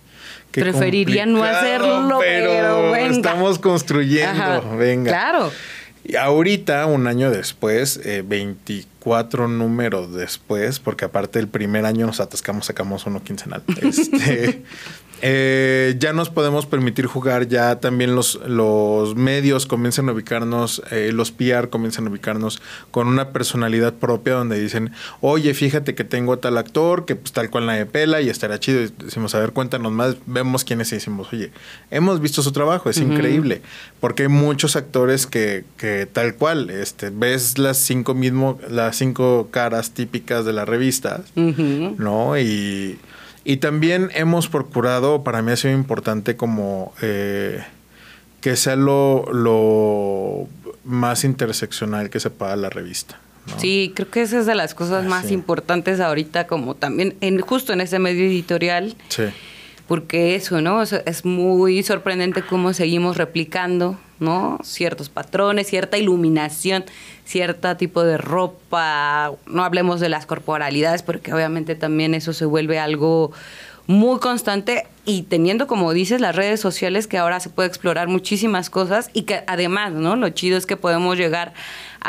Preferiría 0.52 1.26
no 1.26 1.44
hacerlo, 1.44 2.20
pero, 2.20 2.96
estamos 2.96 3.58
construyendo, 3.60 4.76
venga. 4.78 5.10
Claro. 5.10 5.52
Y 6.04 6.16
ahorita, 6.16 6.88
un 6.88 7.08
año 7.08 7.30
después, 7.32 8.02
24 8.26 9.46
eh, 9.46 9.48
números 9.48 10.14
después, 10.14 10.80
porque 10.80 11.06
aparte 11.06 11.40
el 11.40 11.48
primer 11.48 11.86
año 11.86 12.06
nos 12.08 12.20
atascamos, 12.20 12.66
sacamos 12.66 13.06
uno 13.06 13.24
quincenal. 13.24 13.64
Este, 13.82 14.64
eh, 15.22 15.96
ya 16.00 16.14
nos 16.14 16.30
podemos 16.30 16.66
permitir 16.66 17.06
jugar, 17.06 17.48
ya 17.48 17.80
también 17.80 18.16
los, 18.16 18.40
los 18.48 19.16
medios 19.16 19.68
comienzan 19.68 20.10
a 20.10 20.14
ubicarnos, 20.14 20.82
eh, 20.90 21.12
los 21.14 21.32
PR 21.32 21.70
comienzan 21.70 22.08
a 22.08 22.10
ubicarnos 22.10 22.62
con 22.90 23.08
una 23.08 23.30
personalidad 23.30 23.94
propia 23.94 24.34
donde 24.34 24.60
dicen, 24.60 24.92
oye, 25.22 25.54
fíjate 25.54 25.94
que 25.94 26.04
tengo 26.04 26.40
tal 26.40 26.58
actor 26.58 27.06
que 27.06 27.16
pues 27.16 27.34
tal 27.34 27.52
cual 27.52 27.68
la 27.68 27.74
de 27.74 27.86
pela 27.86 28.22
y 28.22 28.30
estará 28.30 28.60
chido. 28.60 28.82
Y 28.82 28.92
decimos, 28.98 29.36
a 29.36 29.40
ver, 29.40 29.52
cuéntanos 29.52 29.92
más, 29.92 30.16
vemos 30.26 30.64
quiénes 30.64 30.92
y 30.92 30.96
decimos, 30.96 31.32
oye, 31.32 31.52
hemos 31.92 32.20
visto 32.20 32.42
su 32.42 32.52
trabajo, 32.52 32.90
es 32.90 32.98
increíble, 32.98 33.62
porque 34.00 34.24
hay 34.24 34.30
muchos 34.30 34.76
actores 34.76 35.28
que, 35.28 35.66
que 35.78 36.08
tal 36.12 36.36
cual, 36.36 36.70
este, 36.72 37.12
ves 37.12 37.60
las 37.60 37.78
cinco 37.78 38.16
mismo, 38.16 38.60
las 38.70 38.96
cinco 38.96 39.50
caras 39.52 39.92
típicas 39.92 40.46
de 40.46 40.54
la 40.54 40.66
revista, 40.66 41.22
¿no? 41.36 42.38
Y 42.40 42.98
y 43.44 43.58
también 43.58 44.10
hemos 44.14 44.48
procurado, 44.48 45.24
para 45.24 45.42
mí 45.42 45.52
ha 45.52 45.56
sido 45.56 45.74
importante 45.74 46.36
como 46.36 46.94
eh, 47.02 47.64
que 48.42 48.56
sea 48.56 48.76
lo, 48.76 49.26
lo, 49.32 50.48
más 50.84 51.24
interseccional 51.24 52.10
que 52.10 52.20
se 52.20 52.30
paga 52.30 52.56
la 52.56 52.70
revista. 52.70 53.20
Sí, 53.58 53.92
creo 53.96 54.10
que 54.10 54.22
esa 54.22 54.40
es 54.40 54.46
de 54.46 54.54
las 54.54 54.76
cosas 54.76 55.06
más 55.06 55.32
importantes 55.32 56.00
ahorita, 56.00 56.46
como 56.46 56.76
también 56.76 57.16
en, 57.22 57.40
justo 57.42 57.74
en 57.74 57.82
ese 57.82 57.98
medio 57.98 58.26
editorial. 58.26 58.96
Sí 59.10 59.24
porque 59.92 60.36
eso, 60.36 60.62
¿no? 60.62 60.82
Es 60.82 61.26
muy 61.26 61.84
sorprendente 61.84 62.44
cómo 62.44 62.72
seguimos 62.72 63.18
replicando, 63.18 64.00
¿no? 64.22 64.58
Ciertos 64.64 65.10
patrones, 65.10 65.68
cierta 65.68 65.98
iluminación, 65.98 66.86
cierto 67.26 67.76
tipo 67.76 68.02
de 68.02 68.16
ropa, 68.18 69.34
no 69.48 69.66
hablemos 69.66 70.00
de 70.00 70.08
las 70.08 70.26
corporalidades, 70.26 71.04
porque 71.04 71.34
obviamente 71.34 71.76
también 71.76 72.14
eso 72.14 72.32
se 72.32 72.46
vuelve 72.46 72.80
algo 72.80 73.34
muy 73.86 74.20
constante 74.20 74.88
y 75.04 75.24
teniendo, 75.24 75.68
como 75.68 75.92
dices, 75.92 76.22
las 76.22 76.38
redes 76.38 76.62
sociales 76.62 77.06
que 77.06 77.18
ahora 77.18 77.42
se 77.42 77.50
puede 77.50 77.68
explorar 77.68 78.08
muchísimas 78.08 78.70
cosas 78.70 79.10
y 79.12 79.24
que 79.24 79.44
además, 79.46 79.92
¿no? 79.92 80.16
Lo 80.16 80.30
chido 80.30 80.58
es 80.58 80.66
que 80.66 80.78
podemos 80.78 81.18
llegar 81.18 81.54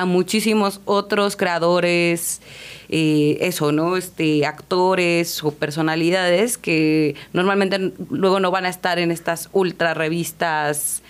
muchísimos 0.06 0.80
otros 0.84 1.36
creadores, 1.36 2.40
eh, 2.88 3.38
eso, 3.40 3.72
¿no? 3.72 3.96
Este, 3.96 4.44
actores 4.44 5.42
o 5.44 5.52
personalidades 5.52 6.58
que 6.58 7.14
normalmente 7.32 7.92
luego 8.10 8.40
no 8.40 8.50
van 8.50 8.66
a 8.66 8.68
estar 8.68 8.98
en 8.98 9.10
estas 9.10 9.48
ultra 9.52 9.94
revistas 9.94 11.02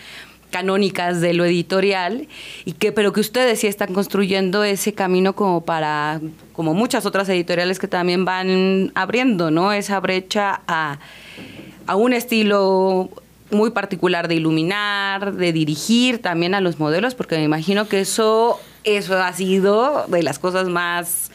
canónicas 0.52 1.20
de 1.20 1.32
lo 1.32 1.44
editorial 1.44 2.28
y 2.64 2.74
que 2.74 2.92
pero 2.92 3.12
que 3.12 3.18
ustedes 3.20 3.58
sí 3.58 3.66
están 3.66 3.92
construyendo 3.92 4.62
ese 4.62 4.92
camino 4.92 5.34
como 5.34 5.64
para 5.64 6.20
como 6.52 6.74
muchas 6.74 7.04
otras 7.06 7.28
editoriales 7.30 7.80
que 7.80 7.88
también 7.88 8.24
van 8.24 8.92
abriendo 8.94 9.50
no 9.50 9.72
esa 9.72 9.98
brecha 9.98 10.60
a, 10.68 11.00
a 11.86 11.96
un 11.96 12.12
estilo 12.12 13.10
muy 13.50 13.70
particular 13.70 14.28
de 14.28 14.36
iluminar 14.36 15.32
de 15.34 15.52
dirigir 15.52 16.20
también 16.20 16.54
a 16.54 16.60
los 16.60 16.78
modelos 16.78 17.14
porque 17.16 17.36
me 17.36 17.44
imagino 17.44 17.88
que 17.88 18.00
eso 18.00 18.60
eso 18.84 19.20
ha 19.22 19.32
sido 19.32 20.06
de 20.08 20.22
las 20.22 20.38
cosas 20.38 20.68
más 20.68 21.30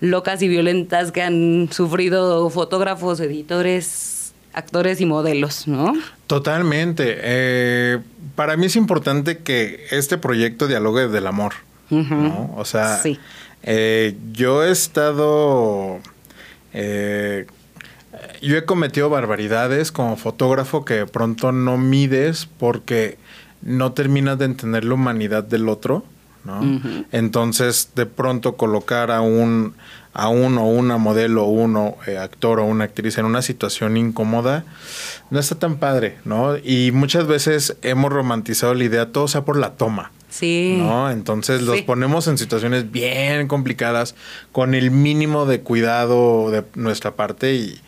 locas 0.00 0.42
y 0.42 0.48
violentas 0.48 1.12
que 1.12 1.22
han 1.22 1.68
sufrido 1.72 2.48
fotógrafos 2.50 3.20
editores 3.20 4.14
actores 4.54 5.00
y 5.00 5.06
modelos, 5.06 5.66
¿no? 5.68 5.92
Totalmente. 6.26 7.16
Eh, 7.18 7.98
para 8.36 8.56
mí 8.56 8.66
es 8.66 8.76
importante 8.76 9.38
que 9.38 9.86
este 9.90 10.16
proyecto 10.16 10.66
dialogue 10.66 11.08
del 11.08 11.26
amor, 11.26 11.54
¿no? 11.90 12.54
O 12.56 12.64
sea, 12.64 13.00
eh, 13.62 14.16
yo 14.32 14.64
he 14.64 14.70
estado... 14.70 15.98
Eh, 16.72 17.46
yo 18.40 18.56
he 18.56 18.64
cometido 18.64 19.10
barbaridades 19.10 19.90
como 19.90 20.16
fotógrafo 20.16 20.84
que 20.84 20.94
de 20.94 21.06
pronto 21.06 21.50
no 21.52 21.78
mides 21.78 22.46
porque 22.46 23.18
no 23.62 23.92
terminas 23.92 24.38
de 24.38 24.44
entender 24.44 24.84
la 24.84 24.94
humanidad 24.94 25.44
del 25.44 25.68
otro, 25.68 26.04
¿no? 26.44 26.80
Entonces, 27.12 27.90
de 27.94 28.06
pronto 28.06 28.56
colocar 28.56 29.10
a 29.10 29.20
un 29.20 29.74
a 30.14 30.28
uno 30.28 30.64
o 30.64 30.68
una 30.68 30.96
modelo, 30.96 31.44
uno 31.44 31.96
eh, 32.06 32.18
actor 32.18 32.60
o 32.60 32.64
una 32.64 32.84
actriz 32.84 33.18
en 33.18 33.24
una 33.24 33.42
situación 33.42 33.96
incómoda, 33.96 34.64
no 35.30 35.40
está 35.40 35.56
tan 35.56 35.76
padre, 35.76 36.18
¿no? 36.24 36.56
Y 36.56 36.92
muchas 36.92 37.26
veces 37.26 37.76
hemos 37.82 38.12
romantizado 38.12 38.74
la 38.74 38.84
idea, 38.84 39.10
todo 39.10 39.26
sea 39.26 39.44
por 39.44 39.56
la 39.56 39.72
toma. 39.72 40.12
Sí. 40.30 40.76
¿No? 40.78 41.10
Entonces 41.10 41.62
los 41.62 41.82
ponemos 41.82 42.26
en 42.28 42.38
situaciones 42.38 42.90
bien 42.90 43.46
complicadas, 43.48 44.14
con 44.52 44.74
el 44.74 44.90
mínimo 44.92 45.46
de 45.46 45.60
cuidado 45.60 46.50
de 46.50 46.64
nuestra 46.74 47.12
parte 47.12 47.54
y, 47.54 47.80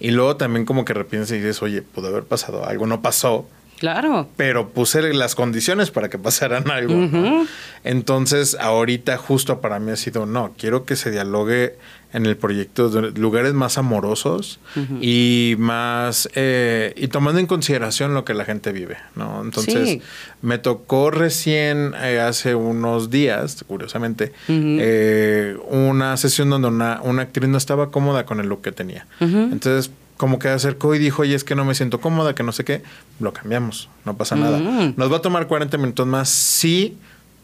y 0.00 0.12
luego 0.12 0.36
también 0.36 0.64
como 0.64 0.84
que 0.84 0.94
repiensas 0.94 1.32
y 1.32 1.40
dices, 1.40 1.62
oye, 1.62 1.82
pudo 1.82 2.08
haber 2.08 2.24
pasado 2.24 2.64
algo, 2.64 2.86
no 2.86 3.02
pasó, 3.02 3.46
Claro. 3.82 4.28
Pero 4.36 4.68
puse 4.68 5.12
las 5.12 5.34
condiciones 5.34 5.90
para 5.90 6.08
que 6.08 6.16
pasaran 6.16 6.70
algo. 6.70 7.44
Entonces, 7.82 8.56
ahorita 8.60 9.16
justo 9.16 9.60
para 9.60 9.80
mí 9.80 9.90
ha 9.90 9.96
sido, 9.96 10.24
no, 10.24 10.54
quiero 10.56 10.84
que 10.84 10.94
se 10.94 11.10
dialogue 11.10 11.74
en 12.12 12.24
el 12.24 12.36
proyecto 12.36 12.90
de 12.90 13.10
lugares 13.18 13.54
más 13.54 13.78
amorosos 13.78 14.60
y 15.00 15.56
más, 15.58 16.28
eh, 16.36 16.94
y 16.96 17.08
tomando 17.08 17.40
en 17.40 17.48
consideración 17.48 18.14
lo 18.14 18.24
que 18.24 18.34
la 18.34 18.44
gente 18.44 18.70
vive, 18.70 18.98
¿no? 19.16 19.42
Entonces, 19.42 19.98
me 20.42 20.58
tocó 20.58 21.10
recién, 21.10 21.92
eh, 22.00 22.20
hace 22.20 22.54
unos 22.54 23.10
días, 23.10 23.64
curiosamente, 23.66 24.32
eh, 24.48 25.56
una 25.70 26.16
sesión 26.18 26.50
donde 26.50 26.68
una, 26.68 27.00
una 27.02 27.22
actriz 27.22 27.48
no 27.48 27.58
estaba 27.58 27.90
cómoda 27.90 28.26
con 28.26 28.38
el 28.38 28.46
look 28.46 28.62
que 28.62 28.70
tenía. 28.70 29.08
Entonces, 29.18 29.90
como 30.22 30.38
que 30.38 30.46
acercó 30.46 30.94
y 30.94 31.00
dijo, 31.00 31.22
oye, 31.22 31.34
es 31.34 31.42
que 31.42 31.56
no 31.56 31.64
me 31.64 31.74
siento 31.74 32.00
cómoda, 32.00 32.32
que 32.32 32.44
no 32.44 32.52
sé 32.52 32.64
qué, 32.64 32.84
lo 33.18 33.32
cambiamos, 33.32 33.88
no 34.04 34.16
pasa 34.16 34.36
nada. 34.36 34.58
Mm. 34.58 34.94
Nos 34.96 35.10
va 35.10 35.16
a 35.16 35.20
tomar 35.20 35.48
40 35.48 35.76
minutos 35.78 36.06
más, 36.06 36.28
sí, 36.28 36.96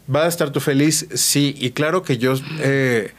va 0.09 0.23
a 0.23 0.27
estar 0.29 0.51
tú 0.51 0.61
feliz, 0.61 1.05
sí, 1.13 1.53
y 1.59 1.71
claro 1.71 2.03
que 2.03 2.17
yo... 2.17 2.35
Eh, 2.61 3.13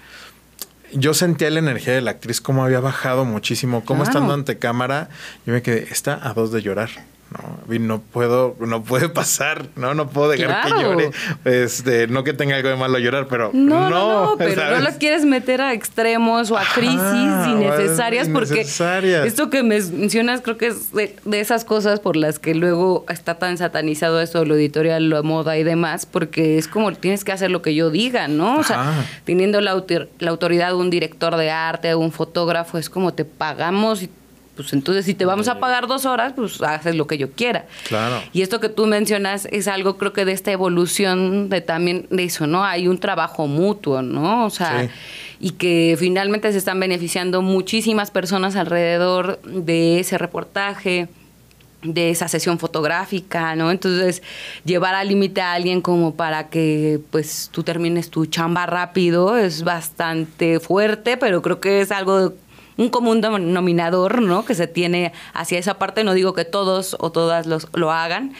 yo 0.94 1.12
sentía 1.12 1.50
la 1.50 1.58
energía 1.58 1.92
de 1.92 2.00
la 2.00 2.12
actriz, 2.12 2.40
cómo 2.40 2.64
había 2.64 2.80
bajado 2.80 3.26
muchísimo, 3.26 3.84
cómo 3.84 4.02
estando 4.02 4.32
ante 4.32 4.58
cámara, 4.58 5.10
yo 5.44 5.52
me 5.52 5.60
quedé, 5.60 5.86
está 5.92 6.18
a 6.26 6.32
dos 6.32 6.50
de 6.52 6.62
llorar. 6.62 6.88
¿No? 7.30 7.74
Y 7.74 7.78
no 7.78 8.00
puedo, 8.00 8.56
no 8.58 8.82
puede 8.82 9.08
pasar, 9.08 9.66
¿no? 9.76 9.94
No 9.94 10.08
puedo 10.08 10.30
dejar 10.30 10.64
que 10.64 10.82
llore. 10.82 11.10
Este, 11.44 12.08
no 12.08 12.24
que 12.24 12.32
tenga 12.32 12.56
algo 12.56 12.68
de 12.68 12.76
malo 12.76 12.98
llorar, 12.98 13.28
pero 13.28 13.50
no. 13.52 13.88
No, 13.88 14.34
pero 14.38 14.70
no 14.70 14.80
lo 14.80 14.98
quieres 14.98 15.24
meter 15.24 15.60
a 15.60 15.72
extremos 15.72 16.50
o 16.50 16.58
a 16.58 16.64
crisis 16.74 17.46
innecesarias, 17.46 18.28
porque 18.28 18.60
esto 18.60 19.50
que 19.50 19.62
mencionas 19.62 20.40
creo 20.40 20.58
que 20.58 20.68
es 20.68 20.92
de, 20.92 21.16
esas 21.32 21.64
cosas 21.64 22.00
por 22.00 22.16
las 22.16 22.38
que 22.38 22.54
luego 22.54 23.04
está 23.08 23.38
tan 23.38 23.56
satanizado 23.58 24.20
esto, 24.20 24.44
lo 24.44 24.56
editorial, 24.56 25.08
lo 25.08 25.22
moda 25.22 25.56
y 25.56 25.62
demás, 25.62 26.06
porque 26.06 26.58
es 26.58 26.66
como 26.66 26.92
tienes 26.92 27.24
que 27.24 27.32
hacer 27.32 27.50
lo 27.50 27.62
que 27.62 27.74
yo 27.74 27.90
diga, 27.90 28.28
¿no? 28.28 28.58
O 28.58 28.64
sea, 28.64 29.04
teniendo 29.24 29.60
la, 29.60 29.82
la 30.18 30.30
autoridad 30.30 30.68
de 30.68 30.74
un 30.74 30.90
director 30.90 31.36
de 31.36 31.50
arte, 31.50 31.94
un 31.94 32.10
fotógrafo, 32.10 32.78
es 32.78 32.90
como 32.90 33.14
te 33.14 33.24
pagamos 33.24 34.02
y 34.02 34.10
pues 34.56 34.72
entonces 34.72 35.04
si 35.04 35.14
te 35.14 35.24
vamos 35.24 35.48
a 35.48 35.58
pagar 35.58 35.86
dos 35.86 36.04
horas, 36.04 36.32
pues 36.34 36.60
haces 36.62 36.94
lo 36.94 37.06
que 37.06 37.18
yo 37.18 37.30
quiera. 37.32 37.66
Claro. 37.88 38.22
Y 38.32 38.42
esto 38.42 38.60
que 38.60 38.68
tú 38.68 38.86
mencionas 38.86 39.48
es 39.50 39.68
algo, 39.68 39.96
creo 39.96 40.12
que 40.12 40.24
de 40.24 40.32
esta 40.32 40.52
evolución 40.52 41.48
de 41.48 41.60
también 41.60 42.06
de 42.10 42.24
eso, 42.24 42.46
¿no? 42.46 42.64
Hay 42.64 42.88
un 42.88 42.98
trabajo 42.98 43.46
mutuo, 43.46 44.02
¿no? 44.02 44.44
O 44.44 44.50
sea, 44.50 44.88
y 45.38 45.52
que 45.52 45.96
finalmente 45.98 46.52
se 46.52 46.58
están 46.58 46.78
beneficiando 46.78 47.42
muchísimas 47.42 48.10
personas 48.10 48.56
alrededor 48.56 49.40
de 49.42 50.00
ese 50.00 50.18
reportaje 50.18 51.08
de 51.82 52.10
esa 52.10 52.28
sesión 52.28 52.58
fotográfica, 52.58 53.56
¿no? 53.56 53.70
Entonces, 53.70 54.22
llevar 54.64 54.94
al 54.94 55.08
límite 55.08 55.40
a 55.40 55.54
alguien 55.54 55.80
como 55.80 56.14
para 56.14 56.48
que 56.48 57.00
pues 57.10 57.48
tú 57.52 57.62
termines 57.62 58.10
tu 58.10 58.26
chamba 58.26 58.66
rápido 58.66 59.36
es 59.36 59.62
bastante 59.62 60.60
fuerte, 60.60 61.16
pero 61.16 61.40
creo 61.42 61.60
que 61.60 61.80
es 61.80 61.90
algo 61.90 62.34
un 62.80 62.88
común 62.88 63.20
denominador, 63.20 64.22
¿no? 64.22 64.44
Que 64.44 64.54
se 64.54 64.66
tiene 64.66 65.12
hacia 65.34 65.58
esa 65.58 65.74
parte. 65.74 66.02
No 66.02 66.14
digo 66.14 66.32
que 66.32 66.46
todos 66.46 66.96
o 66.98 67.12
todas 67.12 67.46
los, 67.46 67.68
lo 67.74 67.92
hagan, 67.92 68.32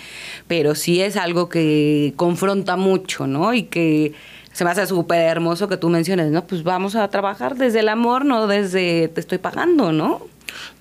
pero 0.49 0.75
sí 0.75 1.03
es 1.03 1.17
algo 1.17 1.49
que 1.51 2.15
confronta 2.17 2.77
mucho, 2.77 3.27
¿no? 3.27 3.53
Y 3.53 3.65
que 3.65 4.15
se 4.53 4.65
me 4.65 4.71
hace 4.71 4.87
súper 4.87 5.21
hermoso 5.21 5.69
que 5.69 5.77
tú 5.77 5.91
menciones, 5.91 6.31
¿no? 6.31 6.47
Pues 6.47 6.65
vamos 6.65 6.97
a 6.97 7.07
trabajar 7.09 7.57
desde 7.57 7.81
el 7.81 7.89
amor, 7.91 8.25
no 8.25 8.47
desde 8.47 9.09
te 9.09 9.21
estoy 9.21 9.39
pagando, 9.39 9.93
¿no? 9.93 10.23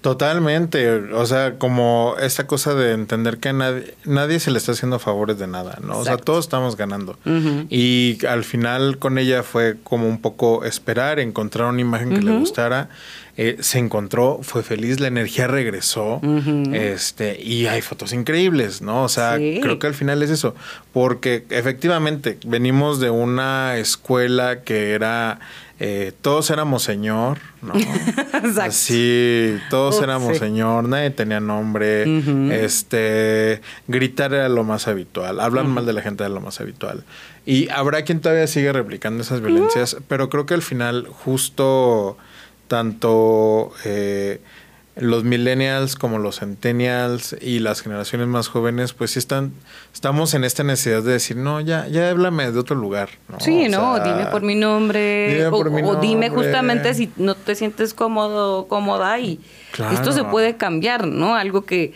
Totalmente, 0.01 0.89
o 1.13 1.25
sea, 1.25 1.57
como 1.57 2.15
esta 2.21 2.47
cosa 2.47 2.73
de 2.73 2.93
entender 2.93 3.37
que 3.37 3.51
nadie, 3.51 3.93
nadie 4.05 4.39
se 4.39 4.49
le 4.49 4.57
está 4.57 4.71
haciendo 4.71 4.97
favores 4.97 5.37
de 5.37 5.47
nada, 5.47 5.77
¿no? 5.83 5.97
O 5.99 6.05
sea, 6.05 6.17
todos 6.17 6.45
estamos 6.45 6.77
ganando. 6.77 7.17
Y 7.69 8.17
al 8.25 8.43
final 8.43 8.97
con 8.97 9.17
ella 9.17 9.43
fue 9.43 9.75
como 9.83 10.07
un 10.07 10.21
poco 10.21 10.63
esperar, 10.63 11.19
encontrar 11.19 11.67
una 11.67 11.81
imagen 11.81 12.13
que 12.13 12.21
le 12.21 12.37
gustara. 12.37 12.89
Eh, 13.41 13.55
se 13.61 13.79
encontró, 13.79 14.39
fue 14.41 14.63
feliz, 14.63 14.99
la 14.99 15.07
energía 15.07 15.47
regresó, 15.47 16.19
este, 16.73 17.41
y 17.41 17.67
hay 17.67 17.81
fotos 17.81 18.11
increíbles, 18.11 18.81
¿no? 18.81 19.03
O 19.03 19.07
sea, 19.07 19.35
creo 19.37 19.79
que 19.79 19.87
al 19.87 19.93
final 19.93 20.21
es 20.21 20.29
eso, 20.29 20.55
porque 20.91 21.45
efectivamente 21.49 22.37
venimos 22.45 22.99
de 22.99 23.11
una 23.11 23.77
escuela 23.77 24.63
que 24.63 24.91
era 24.91 25.39
eh, 25.79 26.11
todos 26.21 26.49
éramos 26.49 26.83
señor, 26.83 27.37
¿no? 27.61 27.75
Exacto. 28.33 28.61
Así, 28.61 29.57
todos 29.69 30.01
éramos 30.01 30.37
señor, 30.37 30.89
nadie 30.89 31.09
tenía 31.11 31.39
nombre, 31.39 32.03
este, 32.65 33.61
gritar 33.87 34.33
era 34.33 34.49
lo 34.49 34.65
más 34.65 34.89
habitual, 34.89 35.39
hablar 35.39 35.63
mal 35.63 35.85
de 35.85 35.93
la 35.93 36.01
gente 36.01 36.25
era 36.25 36.33
lo 36.33 36.41
más 36.41 36.59
habitual. 36.59 37.05
Y 37.45 37.69
habrá 37.69 38.01
quien 38.01 38.19
todavía 38.19 38.47
sigue 38.47 38.73
replicando 38.73 39.23
esas 39.23 39.39
violencias, 39.39 39.95
pero 40.09 40.27
creo 40.27 40.45
que 40.45 40.55
al 40.55 40.61
final 40.61 41.07
justo 41.07 42.17
tanto 42.69 43.73
eh, 43.83 44.39
los 44.95 45.23
millennials 45.23 45.95
como 45.95 46.19
los 46.19 46.39
centennials 46.39 47.35
y 47.41 47.59
las 47.59 47.81
generaciones 47.81 48.27
más 48.27 48.47
jóvenes, 48.47 48.93
pues 48.93 49.11
sí 49.11 49.19
están, 49.19 49.51
estamos 49.93 50.33
en 50.33 50.43
esta 50.43 50.63
necesidad 50.63 51.01
de 51.03 51.13
decir, 51.13 51.35
no, 51.37 51.59
ya, 51.61 51.87
ya 51.87 52.09
háblame 52.09 52.51
de 52.51 52.59
otro 52.59 52.75
lugar. 52.75 53.09
¿no? 53.27 53.39
Sí, 53.39 53.67
no, 53.69 53.99
dime 53.99 54.27
por 54.27 54.41
mi 54.41 54.55
nombre. 54.55 55.47
o, 55.47 55.95
dime 55.95 56.29
justamente 56.29 56.93
si 56.93 57.11
no 57.17 57.35
te 57.35 57.55
sientes 57.55 57.93
cómodo, 57.93 58.67
cómoda 58.67 59.19
y 59.19 59.39
esto 59.91 60.11
se 60.11 60.23
puede 60.23 60.55
cambiar, 60.57 61.07
¿no? 61.07 61.35
Algo 61.35 61.63
que 61.63 61.93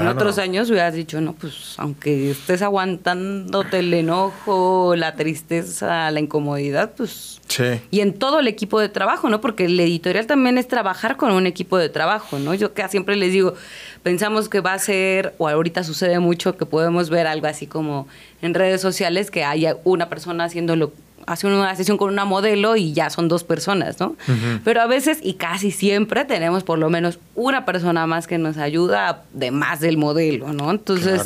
en 0.00 0.08
otros 0.08 0.38
años 0.38 0.70
hubieras 0.70 0.94
dicho, 0.94 1.20
no, 1.20 1.32
pues 1.32 1.74
aunque 1.78 2.30
estés 2.30 2.62
aguantándote 2.62 3.80
el 3.80 3.92
enojo, 3.92 4.94
la 4.96 5.14
tristeza, 5.14 6.10
la 6.10 6.20
incomodidad, 6.20 6.92
pues... 6.96 7.40
Sí. 7.48 7.80
Y 7.90 8.00
en 8.00 8.12
todo 8.12 8.40
el 8.40 8.48
equipo 8.48 8.80
de 8.80 8.88
trabajo, 8.88 9.28
¿no? 9.28 9.40
Porque 9.40 9.66
el 9.66 9.78
editorial 9.78 10.26
también 10.26 10.58
es 10.58 10.66
trabajar 10.66 11.16
con 11.16 11.32
un 11.32 11.46
equipo 11.46 11.78
de 11.78 11.88
trabajo, 11.88 12.38
¿no? 12.38 12.54
Yo 12.54 12.74
que 12.74 12.86
siempre 12.88 13.16
les 13.16 13.32
digo, 13.32 13.54
pensamos 14.02 14.48
que 14.48 14.60
va 14.60 14.72
a 14.72 14.78
ser, 14.78 15.34
o 15.38 15.48
ahorita 15.48 15.84
sucede 15.84 16.18
mucho, 16.18 16.56
que 16.56 16.66
podemos 16.66 17.08
ver 17.08 17.26
algo 17.26 17.46
así 17.46 17.66
como 17.66 18.08
en 18.42 18.54
redes 18.54 18.80
sociales, 18.80 19.30
que 19.30 19.44
haya 19.44 19.76
una 19.84 20.08
persona 20.08 20.44
haciéndolo 20.44 20.92
hace 21.26 21.46
una 21.46 21.74
sesión 21.76 21.98
con 21.98 22.10
una 22.12 22.24
modelo 22.24 22.76
y 22.76 22.92
ya 22.92 23.10
son 23.10 23.28
dos 23.28 23.44
personas, 23.44 24.00
¿no? 24.00 24.16
Pero 24.64 24.80
a 24.80 24.86
veces 24.86 25.18
y 25.22 25.34
casi 25.34 25.70
siempre 25.70 26.24
tenemos 26.24 26.62
por 26.64 26.78
lo 26.78 26.88
menos 26.88 27.18
una 27.34 27.64
persona 27.64 28.06
más 28.06 28.26
que 28.26 28.38
nos 28.38 28.56
ayuda 28.56 29.24
de 29.32 29.50
más 29.50 29.80
del 29.80 29.98
modelo, 29.98 30.52
¿no? 30.52 30.70
Entonces 30.70 31.22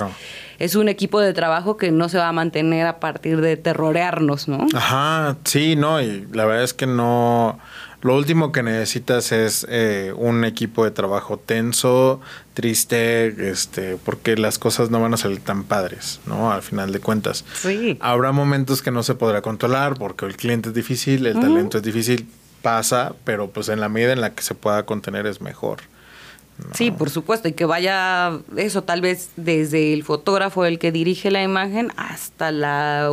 es 0.58 0.74
un 0.74 0.88
equipo 0.88 1.20
de 1.20 1.32
trabajo 1.32 1.76
que 1.76 1.90
no 1.90 2.08
se 2.08 2.18
va 2.18 2.28
a 2.28 2.32
mantener 2.32 2.86
a 2.86 3.00
partir 3.00 3.40
de 3.40 3.56
terrorearnos, 3.56 4.48
¿no? 4.48 4.66
Ajá, 4.74 5.36
sí, 5.44 5.76
no, 5.76 6.00
y 6.00 6.26
la 6.32 6.44
verdad 6.44 6.64
es 6.64 6.74
que 6.74 6.86
no 6.86 7.58
lo 8.02 8.16
último 8.16 8.50
que 8.50 8.62
necesitas 8.62 9.30
es 9.32 9.66
eh, 9.68 10.14
un 10.16 10.44
equipo 10.44 10.84
de 10.84 10.90
trabajo 10.90 11.38
tenso, 11.38 12.20
triste, 12.54 13.50
este, 13.50 13.96
porque 14.04 14.36
las 14.36 14.58
cosas 14.58 14.90
no 14.90 15.00
van 15.00 15.14
a 15.14 15.16
salir 15.16 15.40
tan 15.40 15.64
padres, 15.64 16.20
¿no? 16.26 16.50
Al 16.50 16.62
final 16.62 16.92
de 16.92 17.00
cuentas. 17.00 17.44
Sí. 17.54 17.98
Habrá 18.00 18.32
momentos 18.32 18.80
que 18.80 18.90
no 18.90 19.02
se 19.02 19.14
podrá 19.14 19.42
controlar 19.42 19.94
porque 19.94 20.24
el 20.24 20.36
cliente 20.36 20.70
es 20.70 20.74
difícil, 20.74 21.26
el 21.26 21.38
talento 21.38 21.78
es 21.78 21.84
difícil, 21.84 22.26
pasa, 22.62 23.14
pero 23.24 23.50
pues 23.50 23.68
en 23.68 23.80
la 23.80 23.88
medida 23.88 24.12
en 24.12 24.20
la 24.20 24.34
que 24.34 24.42
se 24.42 24.54
pueda 24.54 24.84
contener 24.84 25.26
es 25.26 25.40
mejor. 25.40 25.80
Sí, 26.74 26.90
por 26.90 27.10
supuesto, 27.10 27.48
y 27.48 27.52
que 27.52 27.64
vaya 27.64 28.38
eso 28.56 28.84
tal 28.84 29.00
vez 29.00 29.30
desde 29.36 29.92
el 29.92 30.04
fotógrafo, 30.04 30.64
el 30.64 30.78
que 30.78 30.92
dirige 30.92 31.30
la 31.30 31.42
imagen, 31.42 31.90
hasta 31.96 32.52
la 32.52 33.10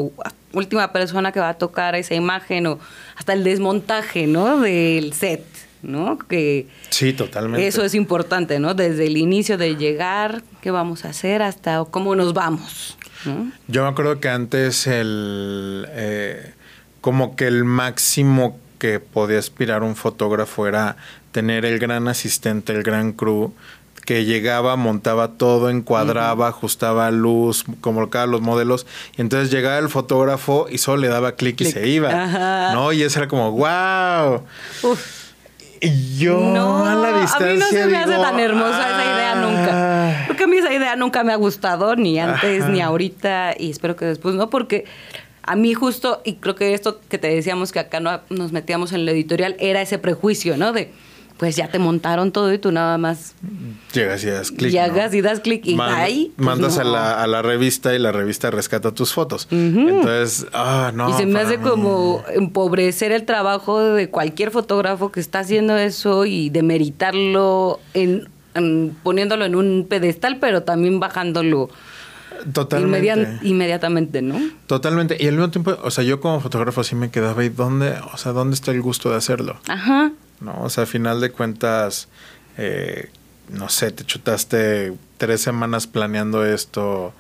última 0.54 0.92
persona 0.92 1.32
que 1.32 1.40
va 1.40 1.50
a 1.50 1.54
tocar 1.56 1.96
esa 1.96 2.16
imagen 2.16 2.68
o 2.68 2.80
hasta 3.16 3.34
el 3.34 3.44
desmontaje, 3.44 4.28
¿no? 4.28 4.60
Del 4.60 5.14
set, 5.14 5.46
¿no? 5.82 6.18
Que 6.18 6.68
sí, 6.90 7.14
totalmente. 7.14 7.68
Eso 7.68 7.84
es 7.84 7.94
importante, 7.96 8.60
¿no? 8.60 8.74
Desde 8.74 9.08
el 9.08 9.18
inicio 9.18 9.58
de 9.58 9.76
llegar, 9.76 10.44
qué 10.62 10.72
vamos 10.72 11.06
a 11.06 11.10
hacer, 11.10 11.42
hasta 11.42 11.84
cómo 11.90 12.16
nos 12.16 12.34
vamos. 12.34 12.98
Yo 13.68 13.84
me 13.84 13.90
acuerdo 13.90 14.20
que 14.20 14.30
antes 14.30 14.88
el 14.88 15.86
eh, 15.90 16.54
como 17.02 17.36
que 17.36 17.48
el 17.48 17.66
máximo 17.66 18.58
que 18.80 19.00
podía 19.00 19.40
aspirar 19.40 19.84
un 19.84 19.96
fotógrafo 19.96 20.68
era 20.68 20.98
tener 21.32 21.66
el 21.66 21.80
gran 21.80 22.08
asistente, 22.08 22.74
el 22.74 22.84
gran 22.84 23.14
crew, 23.14 23.54
que 24.08 24.24
llegaba, 24.24 24.78
montaba 24.78 25.34
todo, 25.34 25.70
encuadraba, 25.70 26.48
ajustaba 26.48 27.12
luz, 27.12 27.66
colocaba 27.82 28.26
los 28.26 28.40
modelos, 28.40 28.88
y 29.18 29.22
entonces 29.22 29.52
llegaba 29.52 29.80
el 29.80 29.90
fotógrafo 29.90 30.68
y 30.70 30.78
solo 30.78 31.02
le 31.02 31.10
daba 31.10 31.34
clic 31.34 31.60
y 31.60 31.66
se 31.66 31.90
iba. 31.90 32.72
¿No? 32.74 32.94
Y 32.94 33.04
eso 33.04 33.20
era 33.20 33.28
como, 33.28 33.52
wow. 33.52 34.46
Y 35.82 36.18
yo 36.18 36.86
a 36.86 36.96
la 36.96 37.20
distancia. 37.20 37.50
A 37.50 37.54
mí 37.54 37.60
no 37.60 37.68
se 37.68 37.86
me 37.86 37.98
hace 37.98 38.14
tan 38.14 38.40
hermosa 38.40 38.80
esa 38.80 39.04
idea 39.04 39.36
nunca. 39.36 39.70
Ah". 39.74 40.24
Porque 40.26 40.46
a 40.46 40.48
mí 40.48 40.56
esa 40.56 40.74
idea 40.74 40.96
nunca 40.96 41.26
me 41.26 41.34
ha 41.34 41.36
gustado, 41.36 41.98
ni 41.98 42.18
antes, 42.18 42.66
ni 42.70 42.80
ahorita, 42.80 43.56
y 43.60 43.72
espero 43.72 43.98
que 43.98 44.06
después 44.06 44.36
no, 44.36 44.50
porque 44.50 44.86
a 45.44 45.58
mí 45.58 45.74
justo, 45.74 46.22
y 46.24 46.36
creo 46.36 46.56
que 46.56 46.74
esto 46.74 47.02
que 47.10 47.18
te 47.18 47.28
decíamos 47.28 47.74
que 47.74 47.80
acá 47.80 48.00
no 48.00 48.22
nos 48.30 48.54
metíamos 48.54 48.94
en 48.94 49.04
la 49.04 49.12
editorial, 49.12 49.58
era 49.60 49.82
ese 49.82 49.98
prejuicio, 49.98 50.56
¿no? 50.56 50.72
De 50.72 50.94
pues 51.38 51.56
ya 51.56 51.70
te 51.70 51.78
montaron 51.78 52.32
todo 52.32 52.52
y 52.52 52.58
tú 52.58 52.72
nada 52.72 52.98
más 52.98 53.36
llegas 53.94 54.24
y 54.24 54.28
das 54.28 54.52
clic. 54.52 54.72
Llegas 54.72 55.14
y 55.14 55.22
das 55.22 55.40
clic 55.40 55.66
y 55.66 55.80
ahí. 55.80 56.34
Pues 56.36 56.46
mandas 56.46 56.78
a, 56.80 56.84
la, 56.84 57.22
a, 57.22 57.28
la, 57.28 57.42
revista 57.42 57.94
y 57.94 58.00
la 58.00 58.12
revista 58.12 58.50
rescata 58.50 58.92
tus 58.92 59.14
fotos. 59.14 59.48
Entonces, 59.52 60.48
ah, 60.54 60.92
no. 60.94 61.10
Y 61.10 61.14
se 61.14 61.26
me 61.26 61.40
hace 61.40 61.60
como 61.60 62.24
empobrecer 62.34 63.12
el 63.12 63.24
trabajo 63.26 63.80
de 63.80 64.10
cualquier 64.10 64.52
fotógrafo 64.52 65.12
que 65.12 65.20
está 65.20 65.40
haciendo 65.40 65.78
eso 65.78 66.26
y 66.26 66.50
demeritarlo 66.50 67.80
en, 67.94 68.28
poniéndolo 69.04 69.46
en 69.46 69.56
un 69.56 69.86
pedestal, 69.88 70.38
pero 70.40 70.64
también 70.64 71.00
bajándolo. 71.00 71.70
Totalmente. 72.54 73.40
inmediatamente, 73.42 74.22
¿no? 74.22 74.40
Totalmente. 74.68 75.18
Y 75.20 75.28
al 75.28 75.34
mismo 75.34 75.50
tiempo, 75.50 75.76
o 75.82 75.90
sea, 75.90 76.04
yo 76.04 76.20
como 76.20 76.40
fotógrafo 76.40 76.84
sí 76.84 76.96
me 76.96 77.10
quedaba, 77.10 77.44
¿y 77.44 77.50
dónde, 77.50 77.96
o 78.14 78.18
sea, 78.18 78.32
dónde 78.32 78.54
está 78.54 78.72
el 78.72 78.82
gusto 78.82 79.10
de 79.10 79.16
hacerlo? 79.16 79.58
Ajá. 79.68 80.12
¿No? 80.40 80.62
O 80.62 80.70
sea, 80.70 80.84
a 80.84 80.88
final 80.88 81.22
de 81.22 81.32
cuentas, 81.32 82.08
eh, 82.58 83.10
no 83.50 83.70
sé, 83.70 83.92
te 83.92 84.04
chutaste 84.04 84.94
tres 85.18 85.42
semanas 85.42 85.88
planeando 85.88 86.46
esto 86.46 87.14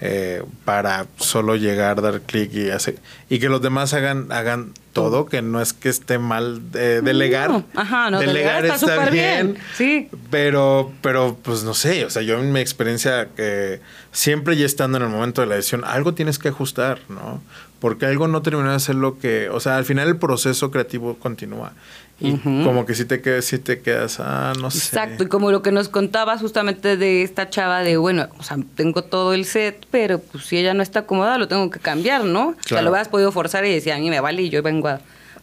eh, 0.00 0.42
para 0.64 1.06
solo 1.16 1.56
llegar, 1.56 2.02
dar 2.02 2.20
clic 2.20 2.52
y 2.52 2.68
hacer, 2.70 2.96
y 3.30 3.38
que 3.38 3.48
los 3.48 3.62
demás 3.62 3.94
hagan, 3.94 4.30
hagan 4.32 4.72
todo, 4.92 5.26
que 5.26 5.40
no 5.40 5.62
es 5.62 5.72
que 5.72 5.88
esté 5.88 6.18
mal 6.18 6.72
de, 6.72 7.00
delegar. 7.00 7.64
Ajá, 7.74 8.10
no, 8.10 8.18
delegar, 8.18 8.66
está, 8.66 9.08
bien, 9.08 9.56
Sí. 9.76 10.08
Pero, 10.30 10.92
pero, 11.00 11.38
pues 11.42 11.62
no 11.62 11.74
sé, 11.74 12.04
o 12.04 12.10
sea, 12.10 12.22
yo 12.22 12.38
en 12.38 12.52
mi 12.52 12.60
experiencia, 12.60 13.28
que 13.36 13.80
siempre 14.12 14.56
ya 14.56 14.66
estando 14.66 14.98
en 14.98 15.04
el 15.04 15.10
momento 15.10 15.42
de 15.42 15.46
la 15.46 15.54
decisión, 15.54 15.84
algo 15.84 16.12
tienes 16.12 16.38
que 16.38 16.48
ajustar, 16.48 16.98
¿no? 17.08 17.40
Porque 17.78 18.06
algo 18.06 18.28
no 18.28 18.42
terminó 18.42 18.70
de 18.70 18.76
hacer 18.76 18.96
lo 18.96 19.18
que, 19.18 19.48
o 19.48 19.60
sea, 19.60 19.76
al 19.76 19.84
final 19.84 20.08
el 20.08 20.16
proceso 20.16 20.70
creativo 20.70 21.16
continúa. 21.18 21.72
Y 22.20 22.36
como 22.36 22.86
que 22.86 22.94
si 22.94 23.04
te 23.04 23.20
quedas, 23.20 23.44
si 23.44 23.58
te 23.58 23.80
quedas, 23.80 24.20
ah, 24.20 24.52
no 24.60 24.70
sé. 24.70 24.78
Exacto, 24.78 25.24
y 25.24 25.26
como 25.26 25.50
lo 25.50 25.62
que 25.62 25.72
nos 25.72 25.88
contaba 25.88 26.38
justamente 26.38 26.96
de 26.96 27.22
esta 27.22 27.50
chava 27.50 27.80
de, 27.80 27.96
bueno, 27.96 28.28
o 28.38 28.42
sea, 28.44 28.56
tengo 28.76 29.02
todo 29.02 29.34
el 29.34 29.44
set, 29.44 29.84
pero 29.90 30.20
pues 30.20 30.44
si 30.44 30.56
ella 30.56 30.74
no 30.74 30.82
está 30.82 31.06
cómoda, 31.06 31.38
lo 31.38 31.48
tengo 31.48 31.68
que 31.70 31.80
cambiar, 31.80 32.24
¿no? 32.24 32.48
O 32.50 32.56
sea, 32.64 32.82
lo 32.82 32.90
hubieras 32.90 33.08
podido 33.08 33.32
forzar 33.32 33.64
y 33.64 33.74
decía, 33.74 33.96
a 33.96 33.98
mí 33.98 34.10
me 34.10 34.20
vale 34.20 34.42
y 34.42 34.50
yo 34.50 34.62
vengo 34.62 34.88
a 34.88 35.00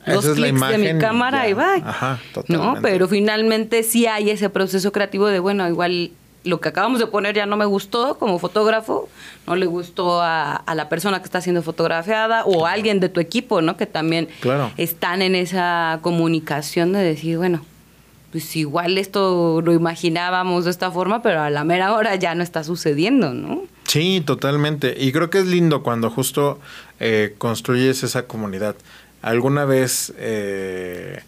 dos 0.08 0.26
clics 0.30 0.68
de 0.70 0.78
mi 0.78 1.00
cámara 1.00 1.50
y 1.50 1.54
va. 1.54 1.76
Ajá, 1.76 2.20
totalmente. 2.34 2.80
¿No? 2.80 2.82
Pero 2.82 3.08
finalmente 3.10 3.84
sí 3.84 4.08
hay 4.08 4.30
ese 4.30 4.50
proceso 4.50 4.94
creativo 4.94 5.28
de, 5.28 5.40
bueno, 5.40 5.68
igual 5.68 6.12
lo 6.43 6.60
que 6.60 6.69
acabamos 6.69 6.99
de 6.99 7.08
poner 7.08 7.36
ya 7.36 7.45
no 7.45 7.58
me 7.58 7.65
gustó 7.65 8.17
como 8.17 8.39
fotógrafo, 8.39 9.10
no 9.47 9.56
le 9.56 9.65
gustó 9.65 10.21
a, 10.21 10.63
la 10.73 10.89
persona 10.89 11.19
que 11.19 11.25
está 11.25 11.41
siendo 11.41 11.62
fotografiada 11.62 12.43
o 12.45 12.65
a 12.65 12.71
alguien 12.71 12.99
de 12.99 13.10
tu 13.10 13.19
equipo, 13.19 13.62
¿no? 13.62 13.77
Que 13.77 13.86
también 13.86 14.30
están 14.77 15.21
en 15.21 15.36
esa 15.36 15.99
comunicación 16.01 16.93
de 16.93 16.99
decir, 16.99 17.38
bueno, 17.38 17.63
pues 18.32 18.56
igual 18.56 18.97
esto 18.97 19.62
lo 19.62 19.73
imaginábamos 19.73 20.65
de 20.65 20.71
esta 20.71 20.89
forma, 20.89 21.21
pero 21.21 21.41
a 21.41 21.49
la 21.49 21.63
mera 21.63 21.93
hora 21.93 22.15
ya 22.15 22.34
no 22.34 22.43
está 22.43 22.63
sucediendo, 22.63 23.34
¿no? 23.34 23.63
Sí, 23.86 24.21
totalmente. 24.25 24.95
Y 24.97 25.12
creo 25.12 25.30
que 25.30 25.39
es 25.39 25.47
lindo 25.47 25.84
cuando 25.84 26.10
justo 26.10 26.60
eh, 26.99 27.36
construyes 27.38 28.04
esa 28.04 28.27
comunidad. 28.27 28.75
Alguna 29.21 29.65
vez 29.65 30.13
eh, 30.17 31.21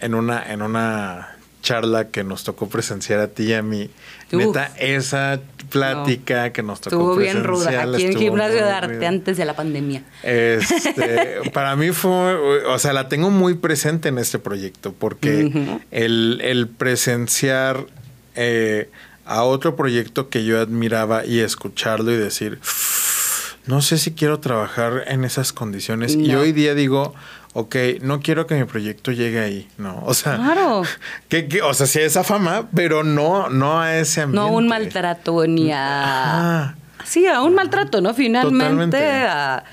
en 0.00 0.14
una, 0.14 0.42
en 0.50 0.62
una 0.62 1.37
charla 1.62 2.08
que 2.08 2.24
nos 2.24 2.44
tocó 2.44 2.68
presenciar 2.68 3.20
a 3.20 3.28
ti 3.28 3.44
y 3.44 3.52
a 3.54 3.62
mí. 3.62 3.90
Neta, 4.30 4.72
esa 4.78 5.40
plática 5.70 6.52
que 6.52 6.62
nos 6.62 6.80
tocó 6.80 6.96
estuvo 6.96 7.16
bien 7.16 7.44
ruda 7.44 7.82
aquí 7.82 8.04
en 8.04 8.18
Gimnasio 8.18 8.64
de 8.64 8.70
Arte 8.70 9.06
antes 9.06 9.36
de 9.36 9.44
la 9.44 9.56
pandemia. 9.56 10.02
Este, 10.22 11.40
para 11.52 11.76
mí 11.76 11.90
fue, 11.92 12.64
o 12.66 12.78
sea, 12.78 12.92
la 12.92 13.08
tengo 13.08 13.30
muy 13.30 13.54
presente 13.54 14.08
en 14.08 14.18
este 14.18 14.38
proyecto 14.38 14.92
porque 14.92 15.80
el, 15.90 16.68
presenciar 16.76 17.86
eh, 18.34 18.90
a 19.24 19.42
otro 19.44 19.76
proyecto 19.76 20.28
que 20.28 20.44
yo 20.44 20.60
admiraba 20.60 21.24
y 21.24 21.40
escucharlo 21.40 22.12
y 22.12 22.16
decir, 22.16 22.60
no 23.68 23.82
sé 23.82 23.98
si 23.98 24.12
quiero 24.12 24.40
trabajar 24.40 25.04
en 25.06 25.24
esas 25.24 25.52
condiciones. 25.52 26.14
Y 26.14 26.34
hoy 26.34 26.52
día 26.52 26.74
digo, 26.74 27.14
ok, 27.52 27.76
no 28.00 28.20
quiero 28.20 28.46
que 28.46 28.54
mi 28.54 28.64
proyecto 28.64 29.12
llegue 29.12 29.40
ahí, 29.40 29.68
¿no? 29.76 30.02
O 30.04 30.14
sea, 30.14 30.36
claro. 30.36 30.82
que, 31.28 31.60
o 31.62 31.74
sea, 31.74 31.86
sí 31.86 31.98
a 31.98 32.06
esa 32.06 32.24
fama, 32.24 32.68
pero 32.74 33.04
no, 33.04 33.50
no 33.50 33.80
a 33.80 33.96
ese 33.98 34.22
ambiente. 34.22 34.50
No 34.50 34.56
un 34.56 34.68
maltrato 34.68 35.46
ni 35.46 35.70
a... 35.72 36.76
Sí, 37.04 37.26
a 37.26 37.42
un 37.42 37.54
maltrato, 37.54 38.00
¿no? 38.00 38.14
Finalmente 38.14 38.98
a 38.98 39.64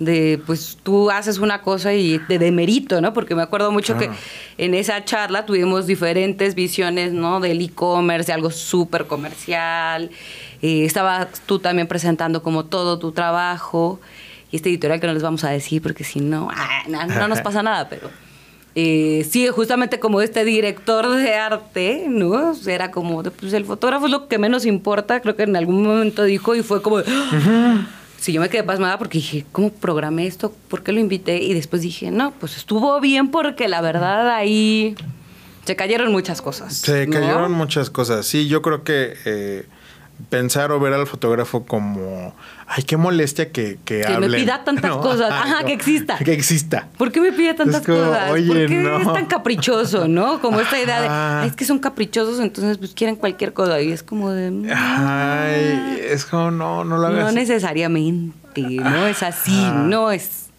de 0.00 0.40
pues 0.46 0.78
tú 0.82 1.10
haces 1.10 1.38
una 1.38 1.60
cosa 1.60 1.94
y 1.94 2.18
te 2.20 2.38
demerito, 2.38 3.00
¿no? 3.00 3.12
Porque 3.12 3.34
me 3.34 3.42
acuerdo 3.42 3.70
mucho 3.70 3.96
que 3.98 4.10
en 4.56 4.74
esa 4.74 5.04
charla 5.04 5.44
tuvimos 5.44 5.86
diferentes 5.86 6.54
visiones, 6.54 7.12
¿no? 7.12 7.38
Del 7.38 7.60
e-commerce, 7.60 8.28
de 8.28 8.32
algo 8.32 8.50
súper 8.50 9.06
comercial. 9.06 10.10
Eh, 10.62 10.84
estabas 10.84 11.28
tú 11.46 11.58
también 11.58 11.88
presentando 11.88 12.42
como 12.42 12.64
todo 12.66 12.98
tu 12.98 13.12
trabajo 13.12 14.00
y 14.50 14.56
este 14.56 14.68
editorial 14.68 15.00
que 15.00 15.06
no 15.06 15.14
les 15.14 15.22
vamos 15.22 15.44
a 15.44 15.50
decir 15.50 15.80
porque 15.80 16.04
si 16.04 16.20
no, 16.20 16.48
ah, 16.52 16.82
no, 16.88 17.28
nos 17.28 17.40
pasa 17.40 17.62
nada, 17.62 17.88
pero... 17.88 18.10
Eh, 18.76 19.26
sí, 19.28 19.48
justamente 19.48 19.98
como 19.98 20.20
este 20.20 20.44
director 20.44 21.08
de 21.16 21.34
arte, 21.34 22.04
¿no? 22.08 22.52
Era 22.66 22.92
como, 22.92 23.20
pues 23.22 23.52
el 23.52 23.64
fotógrafo 23.64 24.06
es 24.06 24.12
lo 24.12 24.28
que 24.28 24.38
menos 24.38 24.64
importa, 24.64 25.20
creo 25.20 25.34
que 25.34 25.42
en 25.42 25.56
algún 25.56 25.82
momento 25.82 26.22
dijo 26.22 26.54
y 26.54 26.62
fue 26.62 26.80
como, 26.80 27.00
sí, 28.20 28.32
yo 28.32 28.40
me 28.40 28.48
quedé 28.48 28.62
pasmada 28.62 28.96
porque 28.96 29.18
dije, 29.18 29.44
¿cómo 29.50 29.70
programé 29.72 30.26
esto? 30.28 30.54
¿Por 30.68 30.84
qué 30.84 30.92
lo 30.92 31.00
invité? 31.00 31.42
Y 31.42 31.52
después 31.52 31.82
dije, 31.82 32.12
no, 32.12 32.32
pues 32.32 32.56
estuvo 32.56 33.00
bien 33.00 33.32
porque 33.32 33.66
la 33.66 33.80
verdad 33.80 34.30
ahí 34.30 34.94
se 35.64 35.74
cayeron 35.74 36.12
muchas 36.12 36.40
cosas. 36.40 36.74
Se 36.76 37.08
cayeron 37.08 37.52
muchas 37.52 37.90
cosas. 37.90 38.26
Sí, 38.26 38.46
yo 38.46 38.62
creo 38.62 38.84
que 38.84 39.14
eh, 39.24 39.66
pensar 40.28 40.72
o 40.72 40.80
ver 40.80 40.92
al 40.92 41.06
fotógrafo 41.06 41.64
como, 41.64 42.34
ay, 42.66 42.82
qué 42.82 42.96
molestia 42.96 43.50
que, 43.50 43.78
que, 43.84 44.02
que 44.02 44.18
me 44.18 44.28
pida 44.28 44.64
tantas 44.64 44.90
cosas. 44.96 45.30
Ajá, 45.32 45.64
que 45.64 45.72
exista. 45.72 46.18
Que 46.24 46.32
exista. 46.32 46.88
¿Por 46.98 47.10
qué 47.10 47.20
me 47.20 47.32
pide 47.32 47.54
tantas 47.54 47.84
cosas? 47.86 48.30
Oye, 48.30 48.46
¿Por 48.46 48.66
qué 48.66 48.96
es 49.00 49.12
tan 49.12 49.26
caprichoso, 49.26 50.06
no? 50.06 50.40
Como 50.40 50.60
esta 50.60 50.80
idea 50.80 51.00
de, 51.00 51.08
ay, 51.08 51.48
es 51.48 51.56
que 51.56 51.64
son 51.64 51.78
caprichosos, 51.78 52.40
entonces 52.40 52.78
pues 52.78 52.92
quieren 52.94 53.16
cualquier 53.16 53.52
cosa. 53.52 53.80
Y 53.80 53.90
es 53.90 54.02
como 54.02 54.30
de... 54.30 54.50
Mm, 54.50 54.68
ay, 54.74 56.00
es 56.02 56.24
como, 56.26 56.50
no, 56.50 56.84
no 56.84 56.98
lo 56.98 57.06
hagas. 57.06 57.24
No 57.24 57.32
necesariamente, 57.32 58.62
no 58.62 59.06
es 59.06 59.22
así, 59.22 59.64
no 59.74 60.10
es... 60.10 60.49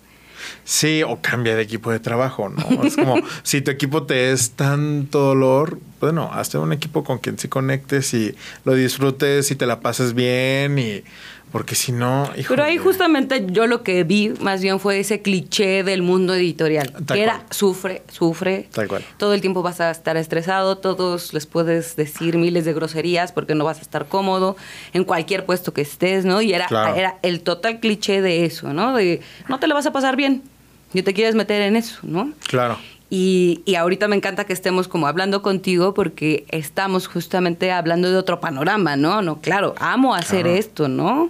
Sí, 0.72 1.04
o 1.04 1.20
cambia 1.22 1.54
de 1.54 1.64
equipo 1.64 1.92
de 1.92 2.00
trabajo, 2.00 2.48
¿no? 2.48 2.84
Es 2.86 2.96
como, 2.96 3.18
si 3.44 3.60
tu 3.60 3.72
equipo 3.72 4.04
te 4.04 4.32
es 4.32 4.52
tanto 4.52 5.20
dolor, 5.20 5.80
bueno, 6.00 6.32
hazte 6.32 6.58
un 6.58 6.72
equipo 6.72 7.04
con 7.04 7.18
quien 7.18 7.38
sí 7.38 7.50
conectes 7.50 8.14
y 8.14 8.34
lo 8.64 8.74
disfrutes 8.74 9.52
y 9.52 9.56
te 9.58 9.66
la 9.66 9.82
pases 9.82 10.14
bien 10.14 10.80
y 10.80 11.04
porque 11.52 11.76
si 11.76 11.92
no, 11.92 12.30
Pero 12.48 12.64
ahí 12.64 12.78
justamente 12.78 13.46
yo 13.48 13.68
lo 13.68 13.84
que 13.84 14.06
vi 14.06 14.30
más 14.40 14.62
bien 14.62 14.80
fue 14.80 15.02
ese 15.02 15.22
cliché 15.22 15.84
del 15.84 16.02
mundo 16.02 16.34
editorial, 16.34 16.94
que 17.06 17.22
era 17.22 17.44
sufre, 17.50 18.04
sufre. 18.10 18.70
Tal 18.72 18.88
cual. 18.88 19.04
Todo 19.18 19.34
el 19.34 19.42
tiempo 19.42 19.62
vas 19.62 19.82
a 19.82 19.92
estar 19.92 20.16
estresado, 20.16 20.78
todos 20.78 21.34
les 21.34 21.46
puedes 21.48 21.98
decir 21.98 22.38
miles 22.38 22.64
de 22.64 22.72
groserías 22.72 23.34
porque 23.34 23.56
no 23.56 23.66
vas 23.66 23.80
a 23.80 23.82
estar 23.82 24.06
cómodo 24.08 24.56
en 24.94 25.04
cualquier 25.04 25.46
puesto 25.46 25.74
que 25.74 25.82
estés, 25.82 26.24
¿no? 26.24 26.42
Y 26.42 26.54
era, 26.54 26.68
era 26.96 27.18
el 27.22 27.42
total 27.42 27.82
cliché 27.82 28.22
de 28.22 28.46
eso, 28.46 28.72
¿no? 28.72 28.96
De 28.96 29.20
no 29.50 29.60
te 29.60 29.68
lo 29.68 29.76
vas 29.76 29.86
a 29.86 29.92
pasar 29.92 30.16
bien, 30.16 30.44
y 30.94 31.02
te 31.02 31.14
quieres 31.14 31.36
meter 31.36 31.62
en 31.62 31.76
eso, 31.76 32.00
¿no? 32.04 32.32
Claro. 32.48 32.78
Y, 33.10 33.62
y, 33.66 33.76
ahorita 33.76 34.08
me 34.08 34.16
encanta 34.16 34.46
que 34.46 34.54
estemos 34.54 34.88
como 34.88 35.06
hablando 35.06 35.42
contigo 35.42 35.94
porque 35.94 36.46
estamos 36.48 37.08
justamente 37.08 37.70
hablando 37.70 38.10
de 38.10 38.16
otro 38.16 38.40
panorama, 38.40 38.96
¿no? 38.96 39.22
No, 39.22 39.42
claro, 39.42 39.76
amo 39.80 40.16
hacer 40.16 40.48
esto, 40.48 40.88
¿no? 40.88 41.30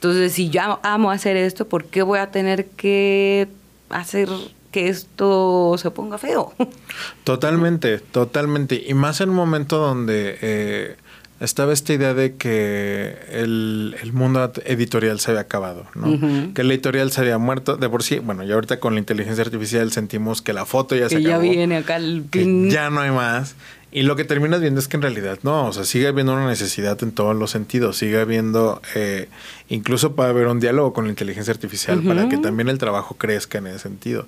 Entonces, 0.00 0.32
si 0.32 0.48
yo 0.48 0.80
amo 0.82 1.10
hacer 1.10 1.36
esto, 1.36 1.68
¿por 1.68 1.84
qué 1.84 2.00
voy 2.00 2.20
a 2.20 2.30
tener 2.30 2.68
que 2.68 3.48
hacer 3.90 4.30
que 4.72 4.88
esto 4.88 5.76
se 5.76 5.90
ponga 5.90 6.16
feo? 6.16 6.54
Totalmente, 7.24 7.98
totalmente. 7.98 8.82
Y 8.86 8.94
más 8.94 9.20
en 9.20 9.28
un 9.28 9.36
momento 9.36 9.76
donde 9.76 10.38
eh, 10.40 10.96
estaba 11.40 11.72
esta 11.72 11.94
idea 11.94 12.12
de 12.12 12.36
que 12.36 13.16
el, 13.30 13.96
mundo 14.12 14.52
editorial 14.64 15.20
se 15.20 15.30
había 15.30 15.40
acabado, 15.40 15.86
¿no? 15.94 16.52
Que 16.52 16.60
el 16.60 16.70
editorial 16.70 17.10
se 17.10 17.22
había 17.22 17.38
muerto 17.38 17.76
de 17.76 17.88
por 17.88 18.02
sí. 18.02 18.18
Bueno, 18.18 18.44
y 18.44 18.52
ahorita 18.52 18.78
con 18.78 18.94
la 18.94 19.00
inteligencia 19.00 19.42
artificial 19.42 19.90
sentimos 19.90 20.42
que 20.42 20.52
la 20.52 20.66
foto 20.66 20.94
ya 20.94 21.08
se 21.08 21.16
acabó. 21.16 21.28
ya 21.28 21.38
viene 21.38 21.76
acá 21.78 21.96
el 21.96 22.24
que 22.30 22.68
ya 22.70 22.90
no 22.90 23.00
hay 23.00 23.10
más. 23.10 23.56
Y 23.92 24.02
lo 24.02 24.14
que 24.14 24.24
terminas 24.24 24.60
viendo 24.60 24.78
es 24.78 24.86
que 24.86 24.96
en 24.96 25.02
realidad 25.02 25.40
no, 25.42 25.66
o 25.66 25.72
sea, 25.72 25.84
sigue 25.84 26.06
habiendo 26.06 26.32
una 26.34 26.46
necesidad 26.46 27.02
en 27.02 27.10
todos 27.10 27.34
los 27.34 27.50
sentidos, 27.50 27.96
sigue 27.96 28.20
habiendo, 28.20 28.80
eh, 28.94 29.28
incluso 29.68 30.14
para 30.14 30.28
haber 30.28 30.46
un 30.46 30.60
diálogo 30.60 30.92
con 30.92 31.04
la 31.04 31.10
inteligencia 31.10 31.52
artificial, 31.52 32.00
para 32.02 32.28
que 32.28 32.36
también 32.36 32.68
el 32.68 32.78
trabajo 32.78 33.16
crezca 33.16 33.58
en 33.58 33.66
ese 33.66 33.80
sentido. 33.80 34.26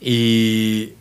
Y, 0.00 0.92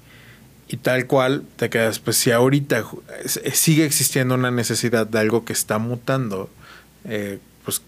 y 0.69 0.77
tal 0.77 1.07
cual 1.07 1.43
te 1.55 1.69
quedas, 1.71 1.97
pues 1.97 2.15
si 2.17 2.31
ahorita 2.31 2.85
sigue 3.25 3.85
existiendo 3.85 4.35
una 4.35 4.51
necesidad 4.51 5.07
de 5.07 5.17
algo 5.19 5.43
que 5.43 5.51
está 5.51 5.79
mutando, 5.79 6.47
eh, 7.05 7.39
pues 7.65 7.81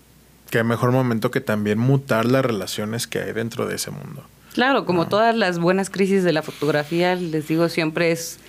qué 0.49 0.63
mejor 0.63 0.91
momento 0.91 1.29
que 1.29 1.41
también 1.41 1.77
mutar 1.77 2.25
las 2.25 2.43
relaciones 2.43 3.05
que 3.05 3.19
hay 3.19 3.33
dentro 3.33 3.67
de 3.67 3.75
ese 3.75 3.91
mundo. 3.91 4.25
Claro, 4.53 4.85
como 4.85 5.07
todas 5.07 5.35
las 5.35 5.59
buenas 5.59 5.91
crisis 5.91 6.23
de 6.23 6.33
la 6.33 6.41
fotografía, 6.41 7.15
les 7.15 7.47
digo, 7.47 7.69
siempre 7.69 8.11
es 8.11 8.39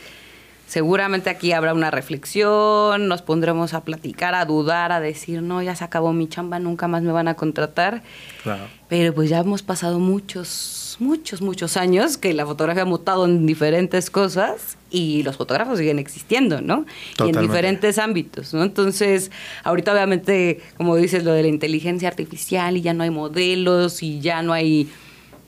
seguramente 0.73 1.29
aquí 1.29 1.53
habrá 1.53 1.75
una 1.75 1.91
reflexión, 1.91 3.07
nos 3.07 3.21
pondremos 3.21 3.75
a 3.75 3.85
platicar, 3.85 4.35
a 4.35 4.47
dudar, 4.47 4.91
a 4.91 5.01
decir, 5.01 5.43
no, 5.43 5.61
ya 5.61 5.77
se 5.77 5.85
acabó 5.85 6.15
mi 6.15 6.29
chamba, 6.29 6.59
nunca 6.61 6.89
más 6.89 7.03
me 7.03 7.13
van 7.13 7.29
a 7.29 7.35
contratar. 7.35 8.03
Claro. 8.43 8.63
Pero 8.89 9.13
pues 9.13 9.29
ya 9.29 9.41
hemos 9.41 9.63
pasado 9.63 9.99
muchos, 9.99 10.97
muchos, 10.99 11.43
muchos 11.43 11.77
años 11.77 12.17
que 12.17 12.33
la 12.33 12.47
fotografía 12.47 12.85
ha 12.85 12.87
mutado 12.87 13.27
en 13.27 13.45
diferentes 13.45 14.09
cosas 14.09 14.79
y 14.91 15.23
los 15.25 15.37
fotógrafos 15.37 15.79
siguen 15.79 15.99
existiendo, 15.99 16.63
¿no? 16.63 16.87
Y 17.19 17.29
en 17.29 17.39
diferentes 17.39 17.99
ámbitos, 17.99 18.55
¿no? 18.55 18.63
Entonces, 18.63 19.31
ahorita 19.65 19.93
obviamente, 19.93 20.63
como 20.79 20.97
dices, 20.97 21.23
lo 21.23 21.35
de 21.35 21.43
la 21.43 21.49
inteligencia 21.49 22.09
artificial 22.09 22.79
y 22.79 22.81
ya 22.81 22.95
no 22.95 23.03
hay 23.03 23.11
modelos 23.11 24.03
y 24.03 24.21
ya 24.21 24.41
no 24.41 24.55
hay 24.55 24.91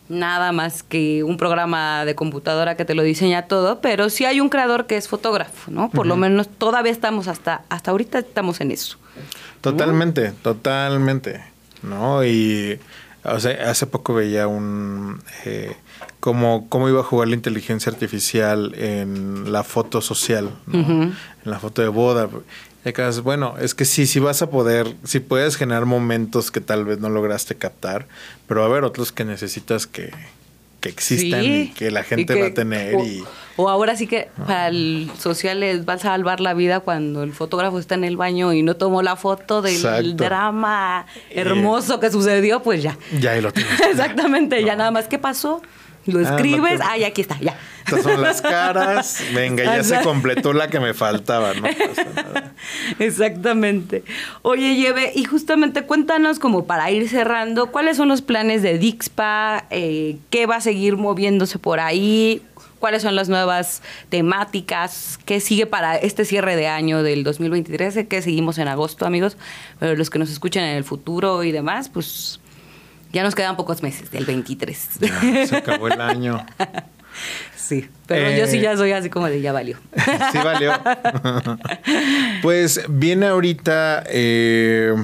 nada 0.09 0.53
más 0.53 0.83
que 0.83 1.23
un 1.25 1.37
programa 1.37 2.05
de 2.05 2.15
computadora 2.15 2.77
que 2.77 2.85
te 2.85 2.95
lo 2.95 3.03
diseña 3.03 3.43
todo, 3.43 3.81
pero 3.81 4.11
sí 4.11 4.25
hay 4.25 4.41
un 4.41 4.49
creador 4.49 4.87
que 4.87 4.97
es 4.97 5.09
fotógrafo, 5.09 5.71
¿no? 5.71 5.91
Por 5.91 6.07
lo 6.07 6.17
menos 6.17 6.49
todavía 6.49 6.93
estamos 6.93 7.29
hasta, 7.29 7.63
hasta 7.69 7.91
ahorita 7.91 8.19
estamos 8.19 8.61
en 8.61 8.71
eso. 8.71 8.99
Totalmente, 9.61 10.33
totalmente, 10.43 11.43
¿no? 11.83 12.25
Y 12.25 12.79
o 13.25 13.41
sea, 13.41 13.71
hace 13.71 13.87
poco 13.87 14.13
veía 14.13 14.47
un 14.47 15.23
eh, 15.47 15.75
cómo, 16.21 16.67
cómo 16.69 16.91
iba 16.91 17.01
a 17.01 17.05
jugar 17.05 17.29
la 17.29 17.35
inteligencia 17.35 17.91
artificial 17.91 18.75
en 18.77 19.51
la 19.51 19.65
foto 19.65 20.03
social, 20.03 20.51
en 20.71 21.15
la 21.45 21.59
foto 21.59 21.81
de 21.81 21.89
boda 21.89 22.29
bueno, 23.23 23.55
es 23.61 23.75
que 23.75 23.85
sí, 23.85 24.07
sí 24.07 24.21
vas 24.21 24.43
a 24.43 24.51
poder, 24.51 24.95
sí 25.05 25.21
puedes 25.21 25.57
generar 25.57 25.87
momentos 25.87 26.51
que 26.51 26.61
tal 26.61 26.85
vez 26.85 26.99
no 26.99 27.09
lograste 27.09 27.55
captar, 27.55 28.07
pero 28.47 28.61
va 28.61 28.67
a 28.67 28.71
haber 28.71 28.85
otros 28.85 29.11
que 29.11 29.25
necesitas 29.25 29.87
que, 29.87 30.11
que 30.81 30.91
existan 30.91 31.43
y 31.43 31.69
que 31.69 31.91
la 31.91 32.03
gente 32.03 32.39
va 32.39 32.49
a 32.49 32.55
tener. 32.55 32.95
O, 32.95 33.05
y, 33.05 33.25
o 33.57 33.71
ahora 33.71 33.97
sí 33.97 34.07
que 34.07 34.29
para 34.47 34.69
el 34.69 35.11
social 35.19 35.61
les 35.61 35.89
va 35.89 35.95
a 35.95 35.99
salvar 35.99 36.41
la 36.41 36.53
vida 36.53 36.81
cuando 36.81 37.23
el 37.23 37.33
fotógrafo 37.33 37.79
está 37.79 37.95
en 37.95 38.05
el 38.05 38.19
baño 38.19 38.53
y 38.53 38.63
no 38.63 38.77
tomó 38.77 39.01
la 39.01 39.17
foto 39.17 39.63
del 39.63 40.17
drama 40.17 41.07
hermoso 41.31 42.01
que 42.01 42.11
sucedió, 42.11 42.63
pues 42.63 42.83
ya. 42.83 42.99
Ya 43.19 43.31
ahí 43.31 43.41
lo 43.41 43.51
tienes. 43.51 43.81
Exactamente, 43.91 44.63
ya 44.63 44.77
nada 44.77 44.91
más. 44.91 45.09
¿Qué 45.09 45.19
pasó? 45.19 45.63
Lo 46.07 46.19
ah, 46.19 46.23
escribes, 46.23 46.81
ah, 46.81 46.95
aquí 47.07 47.23
está, 47.23 47.39
ya. 47.41 47.57
Estas 47.87 48.03
son 48.03 48.23
las 48.23 48.43
caras. 48.43 49.23
Venga, 49.35 49.65
ya 49.65 49.85
se 49.85 50.01
completó 50.03 50.53
la 50.53 50.69
que 50.69 50.81
me 50.81 50.95
faltaba, 50.95 51.55
¿no? 51.55 51.69
Exactamente. 52.99 54.05
Oye, 54.43 54.75
Lleve, 54.75 55.13
y 55.15 55.25
justamente 55.25 55.83
cuéntanos 55.83 56.39
como 56.39 56.67
para 56.67 56.91
ir 56.91 57.09
cerrando, 57.09 57.71
¿cuáles 57.71 57.97
son 57.97 58.09
los 58.09 58.23
planes 58.23 58.63
de 58.63 58.79
Dixpa? 58.79 59.65
Eh, 59.71 60.19
¿Qué 60.31 60.47
va 60.47 60.57
a 60.57 60.61
seguir 60.61 60.97
moviéndose 60.97 61.59
por 61.59 61.81
ahí? 61.81 62.43
¿Cuáles 62.79 63.03
son 63.03 63.17
las 63.17 63.31
nuevas 63.31 63.83
temáticas? 64.11 65.19
¿Qué 65.25 65.41
sigue 65.41 65.65
para 65.65 65.97
este 65.97 66.27
cierre 66.27 66.55
de 66.55 66.69
año 66.69 67.03
del 67.03 67.25
2023? 67.25 68.07
que 68.07 68.21
seguimos 68.21 68.59
en 68.59 68.69
agosto, 68.69 69.07
amigos, 69.07 69.39
pero 69.79 69.97
los 69.97 70.11
que 70.11 70.19
nos 70.19 70.31
escuchan 70.31 70.65
en 70.65 70.77
el 70.77 70.85
futuro 70.85 71.45
y 71.45 71.53
demás, 71.53 71.89
pues 71.89 72.41
ya 73.15 73.23
nos 73.23 73.35
quedan 73.35 73.57
pocos 73.57 73.83
meses, 73.83 74.11
del 74.11 74.27
23. 74.27 74.89
se 75.49 75.57
acabó 75.57 75.89
el 75.89 76.01
año. 76.01 76.45
Sí, 77.57 77.89
pero 78.07 78.31
yo 78.37 78.47
sí 78.47 78.61
ya 78.61 78.77
soy 78.77 78.93
así 78.93 79.09
como 79.09 79.27
de 79.27 79.41
ya 79.41 79.53
valió. 79.53 79.79
sí 80.33 80.39
valió. 80.45 80.73
pues 82.43 82.83
viene 82.89 83.29
ahorita... 83.29 84.05
Eh, 84.09 84.95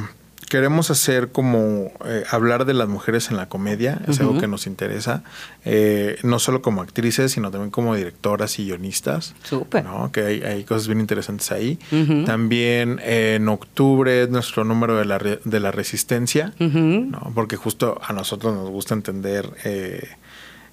queremos 0.50 0.90
hacer 0.90 1.30
como 1.30 1.92
eh, 2.04 2.24
hablar 2.28 2.64
de 2.64 2.74
las 2.74 2.88
mujeres 2.88 3.30
en 3.30 3.36
la 3.36 3.48
comedia, 3.48 4.02
es 4.08 4.18
algo 4.20 4.36
que 4.38 4.48
nos 4.48 4.66
interesa, 4.66 5.22
eh, 5.64 6.18
no 6.24 6.40
solo 6.40 6.60
como 6.60 6.82
actrices, 6.82 7.32
sino 7.32 7.52
también 7.52 7.70
como 7.70 7.94
directoras 7.94 8.58
y 8.58 8.64
guionistas. 8.64 9.34
Súper. 9.44 9.84
¿no? 9.84 10.10
Que 10.10 10.42
hay, 10.44 10.64
cosas 10.64 10.88
bien 10.88 11.00
interesantes 11.00 11.52
ahí. 11.52 11.78
También 12.26 13.00
eh, 13.02 13.36
en 13.36 13.48
octubre 13.48 14.24
es 14.24 14.28
nuestro 14.28 14.64
número 14.64 14.98
de 14.98 15.04
la, 15.04 15.18
de 15.18 15.60
la 15.60 15.70
resistencia, 15.70 16.52
¿no? 16.58 17.32
porque 17.32 17.54
justo 17.56 18.00
a 18.04 18.12
nosotros 18.12 18.52
nos 18.52 18.68
gusta 18.70 18.94
entender 18.94 19.48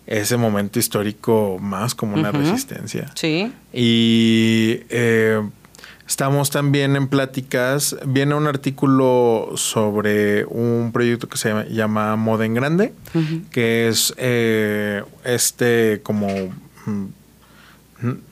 ese 0.07 0.37
momento 0.37 0.79
histórico 0.79 1.59
más 1.61 1.93
como 1.93 2.15
una 2.15 2.31
resistencia. 2.31 3.11
Sí. 3.13 3.53
Y 3.71 4.79
Estamos 6.07 6.49
también 6.49 6.95
en 6.95 7.07
pláticas. 7.09 7.97
Viene 8.05 8.33
un 8.33 8.47
artículo 8.47 9.51
sobre 9.55 10.45
un 10.45 10.91
proyecto 10.93 11.27
que 11.27 11.37
se 11.37 11.65
llama, 11.69 12.15
Moda 12.15 12.45
en 12.45 12.53
Grande, 12.53 12.93
que 13.51 13.89
es 13.89 14.13
eh, 14.17 15.03
este 15.25 15.99
como 16.03 16.27
mm, 16.85 17.05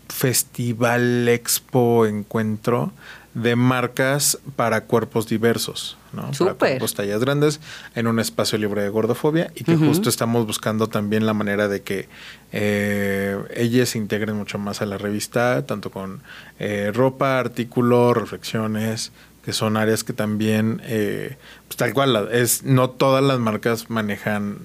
festival, 0.07 1.27
expo, 1.27 2.05
encuentro 2.05 2.93
de 3.33 3.57
marcas 3.57 4.39
para 4.55 4.85
cuerpos 4.85 5.27
diversos, 5.27 5.97
¿no? 6.15 6.31
Para 6.31 6.53
cuerpos 6.55 6.93
tallas 6.93 7.19
grandes 7.19 7.59
en 7.95 8.07
un 8.07 8.19
espacio 8.19 8.57
libre 8.57 8.81
de 8.81 8.89
gordofobia 8.89 9.51
y 9.55 9.63
que 9.63 9.75
justo 9.75 10.09
estamos 10.09 10.45
buscando 10.45 10.87
también 10.87 11.25
la 11.25 11.33
manera 11.33 11.67
de 11.67 11.81
que 11.81 12.07
eh, 12.51 13.37
ellas 13.55 13.89
se 13.89 13.97
integren 13.97 14.35
mucho 14.35 14.57
más 14.57 14.81
a 14.81 14.85
la 14.85 14.97
revista, 14.97 15.65
tanto 15.65 15.91
con 15.91 16.21
eh, 16.59 16.91
ropa, 16.93 17.39
artículos, 17.39 18.15
reflexiones, 18.15 19.11
que 19.43 19.53
son 19.53 19.77
áreas 19.77 20.03
que 20.03 20.13
también, 20.13 20.81
eh, 20.85 21.37
pues 21.67 21.77
tal 21.77 21.93
cual, 21.93 22.29
es 22.31 22.63
no 22.63 22.89
todas 22.89 23.23
las 23.23 23.39
marcas 23.39 23.89
manejan 23.89 24.57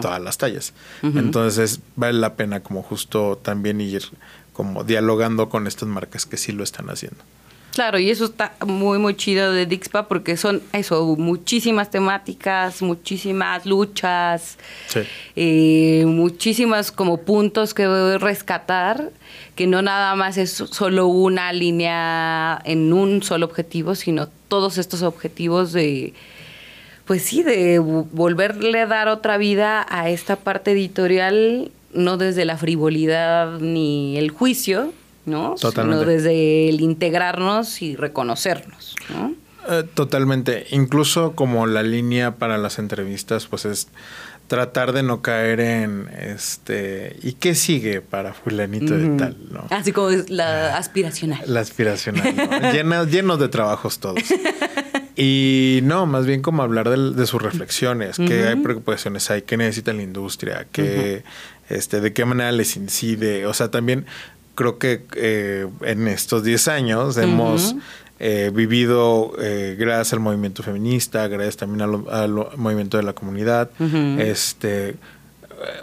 todas 0.00 0.22
las 0.22 0.38
tallas. 0.38 0.72
Entonces 1.02 1.80
vale 1.96 2.18
la 2.18 2.34
pena 2.34 2.60
como 2.60 2.82
justo 2.82 3.38
también 3.42 3.80
ir 3.80 4.02
como 4.52 4.84
dialogando 4.84 5.48
con 5.48 5.66
estas 5.66 5.88
marcas 5.88 6.26
que 6.26 6.36
sí 6.36 6.52
lo 6.52 6.64
están 6.64 6.90
haciendo. 6.90 7.22
Claro, 7.78 8.00
y 8.00 8.10
eso 8.10 8.24
está 8.24 8.54
muy, 8.66 8.98
muy 8.98 9.14
chido 9.14 9.52
de 9.52 9.64
Dixpa 9.64 10.08
porque 10.08 10.36
son 10.36 10.60
eso, 10.72 11.14
muchísimas 11.16 11.92
temáticas, 11.92 12.82
muchísimas 12.82 13.66
luchas, 13.66 14.58
eh, 15.36 16.02
muchísimas 16.04 16.90
como 16.90 17.18
puntos 17.18 17.74
que 17.74 18.18
rescatar, 18.18 19.12
que 19.54 19.68
no 19.68 19.80
nada 19.80 20.16
más 20.16 20.38
es 20.38 20.50
solo 20.50 21.06
una 21.06 21.52
línea 21.52 22.60
en 22.64 22.92
un 22.92 23.22
solo 23.22 23.46
objetivo, 23.46 23.94
sino 23.94 24.28
todos 24.48 24.76
estos 24.76 25.02
objetivos 25.02 25.72
de, 25.72 26.14
pues 27.04 27.22
sí, 27.22 27.44
de 27.44 27.78
volverle 27.78 28.80
a 28.80 28.86
dar 28.86 29.06
otra 29.06 29.38
vida 29.38 29.86
a 29.88 30.10
esta 30.10 30.34
parte 30.34 30.72
editorial, 30.72 31.70
no 31.94 32.16
desde 32.16 32.44
la 32.44 32.58
frivolidad 32.58 33.60
ni 33.60 34.18
el 34.18 34.32
juicio, 34.32 34.92
¿no? 35.28 35.54
Totalmente. 35.54 36.00
Sino 36.00 36.10
desde 36.10 36.68
el 36.68 36.80
integrarnos 36.80 37.82
y 37.82 37.96
reconocernos, 37.96 38.96
¿no? 39.10 39.34
Eh, 39.68 39.84
totalmente. 39.94 40.66
Incluso 40.70 41.32
como 41.32 41.66
la 41.66 41.82
línea 41.82 42.36
para 42.36 42.58
las 42.58 42.78
entrevistas, 42.78 43.46
pues 43.46 43.64
es 43.66 43.88
tratar 44.48 44.92
de 44.92 45.02
no 45.02 45.20
caer 45.20 45.60
en 45.60 46.08
este 46.18 47.16
y 47.22 47.34
qué 47.34 47.54
sigue 47.54 48.00
para 48.00 48.32
fulanito 48.32 48.96
de 48.96 49.16
tal, 49.18 49.36
¿no? 49.52 49.66
Así 49.70 49.92
como 49.92 50.10
la 50.28 50.74
ah, 50.74 50.78
aspiracional. 50.78 51.40
La 51.46 51.60
aspiracional, 51.60 52.34
¿no? 52.34 53.04
llenos, 53.04 53.38
de 53.38 53.48
trabajos 53.48 54.00
todos. 54.00 54.22
Y 55.20 55.80
no, 55.82 56.06
más 56.06 56.26
bien 56.26 56.42
como 56.42 56.62
hablar 56.62 56.88
de, 56.88 57.26
sus 57.26 57.42
reflexiones, 57.42 58.18
qué 58.18 58.46
hay 58.46 58.54
preocupaciones 58.54 59.28
hay, 59.32 59.42
qué 59.42 59.56
necesita 59.56 59.92
la 59.92 60.04
industria, 60.04 60.68
qué, 60.70 61.24
este, 61.68 62.00
de 62.00 62.12
qué 62.12 62.24
manera 62.24 62.52
les 62.52 62.76
incide, 62.76 63.44
o 63.44 63.52
sea, 63.52 63.68
también 63.68 64.06
creo 64.58 64.76
que 64.76 65.04
eh, 65.14 65.68
en 65.82 66.08
estos 66.08 66.42
10 66.42 66.66
años 66.66 67.16
hemos 67.16 67.76
eh, 68.18 68.50
vivido, 68.52 69.30
eh, 69.38 69.76
gracias 69.78 70.14
al 70.14 70.18
movimiento 70.18 70.64
feminista, 70.64 71.28
gracias 71.28 71.58
también 71.58 71.82
al, 72.10 72.32
movimiento 72.56 72.96
de 72.96 73.04
la 73.04 73.12
comunidad, 73.12 73.70
este 74.18 74.96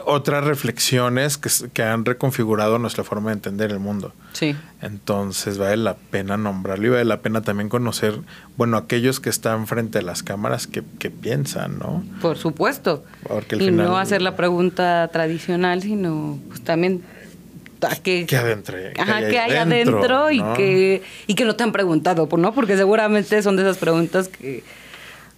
otras 0.05 0.43
reflexiones 0.45 1.37
que, 1.37 1.49
que, 1.73 1.83
han 1.83 2.05
reconfigurado 2.05 2.79
nuestra 2.79 3.03
forma 3.03 3.29
de 3.29 3.35
entender 3.35 3.71
el 3.71 3.79
mundo. 3.79 4.13
Sí. 4.31 4.55
Entonces 4.81 5.57
vale 5.57 5.77
la 5.77 5.95
pena 5.95 6.37
nombrarlo 6.37 6.87
y 6.87 6.89
vale 6.89 7.05
la 7.05 7.21
pena 7.21 7.41
también 7.41 7.67
conocer, 7.67 8.19
bueno, 8.57 8.77
aquellos 8.77 9.19
que 9.19 9.29
están 9.29 9.67
frente 9.67 9.99
a 9.99 10.01
las 10.01 10.23
cámaras 10.23 10.67
que, 10.67 10.81
que 10.99 11.11
piensan, 11.11 11.77
¿no? 11.79 12.05
Por 12.21 12.37
supuesto. 12.37 13.03
Porque 13.27 13.57
y 13.57 13.71
no 13.71 13.97
hacer 13.97 14.21
la 14.21 14.37
pregunta 14.37 15.09
tradicional, 15.11 15.81
sino 15.81 16.39
pues, 16.47 16.61
también 16.61 17.03
que, 18.03 18.27
adentro, 18.37 18.77
que 18.77 19.39
hay 19.39 19.55
adentro, 19.55 20.31
y, 20.31 20.41
que, 20.55 21.03
y 21.27 21.35
que 21.35 21.45
no 21.45 21.55
te 21.55 21.63
han 21.63 21.71
preguntado, 21.71 22.27
¿no? 22.37 22.53
Porque 22.53 22.77
seguramente 22.77 23.41
son 23.41 23.55
de 23.55 23.63
esas 23.63 23.77
preguntas 23.77 24.27
que, 24.27 24.63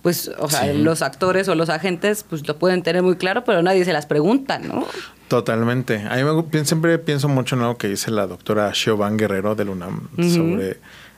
pues, 0.01 0.31
o 0.37 0.49
sea, 0.49 0.71
los 0.73 1.01
actores 1.01 1.47
o 1.47 1.55
los 1.55 1.69
agentes, 1.69 2.23
pues 2.27 2.47
lo 2.47 2.57
pueden 2.57 2.83
tener 2.83 3.03
muy 3.03 3.15
claro, 3.15 3.43
pero 3.43 3.61
nadie 3.61 3.85
se 3.85 3.93
las 3.93 4.05
pregunta, 4.05 4.59
¿no? 4.59 4.87
Totalmente. 5.27 6.05
A 6.09 6.15
mí 6.15 6.23
me, 6.23 6.65
siempre 6.65 6.97
pienso 6.99 7.27
mucho 7.27 7.55
en 7.55 7.61
algo 7.61 7.77
que 7.77 7.89
dice 7.89 8.11
la 8.11 8.27
doctora 8.27 8.71
Van 8.97 9.17
Guerrero 9.17 9.55
de 9.55 9.63
UNAM 9.65 10.07
sobre 10.17 10.77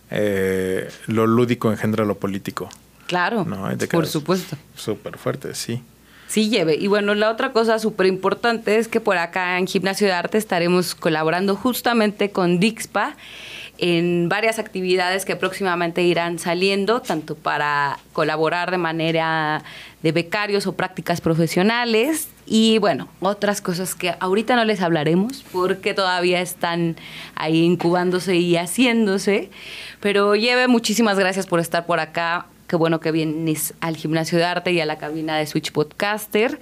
eh, 0.09 0.89
lo 1.07 1.27
lúdico 1.27 1.71
engendra 1.71 2.05
lo 2.05 2.17
político. 2.17 2.69
Claro, 3.05 3.45
por 3.91 4.07
supuesto. 4.07 4.55
Súper 4.75 5.17
fuerte, 5.17 5.55
sí. 5.55 5.81
Sí, 6.29 6.47
lleve. 6.47 6.75
Y 6.75 6.85
bueno, 6.85 7.15
la 7.15 7.31
otra 7.31 7.51
cosa 7.53 7.79
súper 7.79 8.05
importante 8.05 8.77
es 8.77 8.87
que 8.87 8.99
por 8.99 9.17
acá 9.17 9.57
en 9.57 9.65
Gimnasio 9.65 10.05
de 10.05 10.13
Arte 10.13 10.37
estaremos 10.37 10.93
colaborando 10.93 11.55
justamente 11.55 12.29
con 12.29 12.59
Dixpa 12.59 13.15
en 13.79 14.29
varias 14.29 14.59
actividades 14.59 15.25
que 15.25 15.35
próximamente 15.35 16.03
irán 16.03 16.37
saliendo, 16.37 17.01
tanto 17.01 17.33
para 17.33 17.97
colaborar 18.13 18.69
de 18.69 18.77
manera 18.77 19.63
de 20.03 20.11
becarios 20.11 20.67
o 20.67 20.73
prácticas 20.73 21.19
profesionales. 21.19 22.27
Y 22.45 22.77
bueno, 22.77 23.07
otras 23.21 23.59
cosas 23.59 23.95
que 23.95 24.13
ahorita 24.19 24.55
no 24.55 24.65
les 24.65 24.81
hablaremos 24.81 25.43
porque 25.51 25.95
todavía 25.95 26.41
están 26.41 26.95
ahí 27.33 27.63
incubándose 27.63 28.35
y 28.35 28.55
haciéndose, 28.55 29.49
pero 29.99 30.35
lleve 30.35 30.67
muchísimas 30.67 31.17
gracias 31.17 31.47
por 31.47 31.59
estar 31.59 31.87
por 31.87 31.99
acá 31.99 32.45
Qué 32.69 32.75
bueno 32.75 32.99
que 32.99 33.11
vienes 33.11 33.73
al 33.81 33.97
gimnasio 33.97 34.37
de 34.37 34.43
arte 34.45 34.71
y 34.71 34.79
a 34.79 34.85
la 34.85 34.99
cabina 34.99 35.35
de 35.35 35.47
Switch 35.47 35.71
Podcaster. 35.71 36.59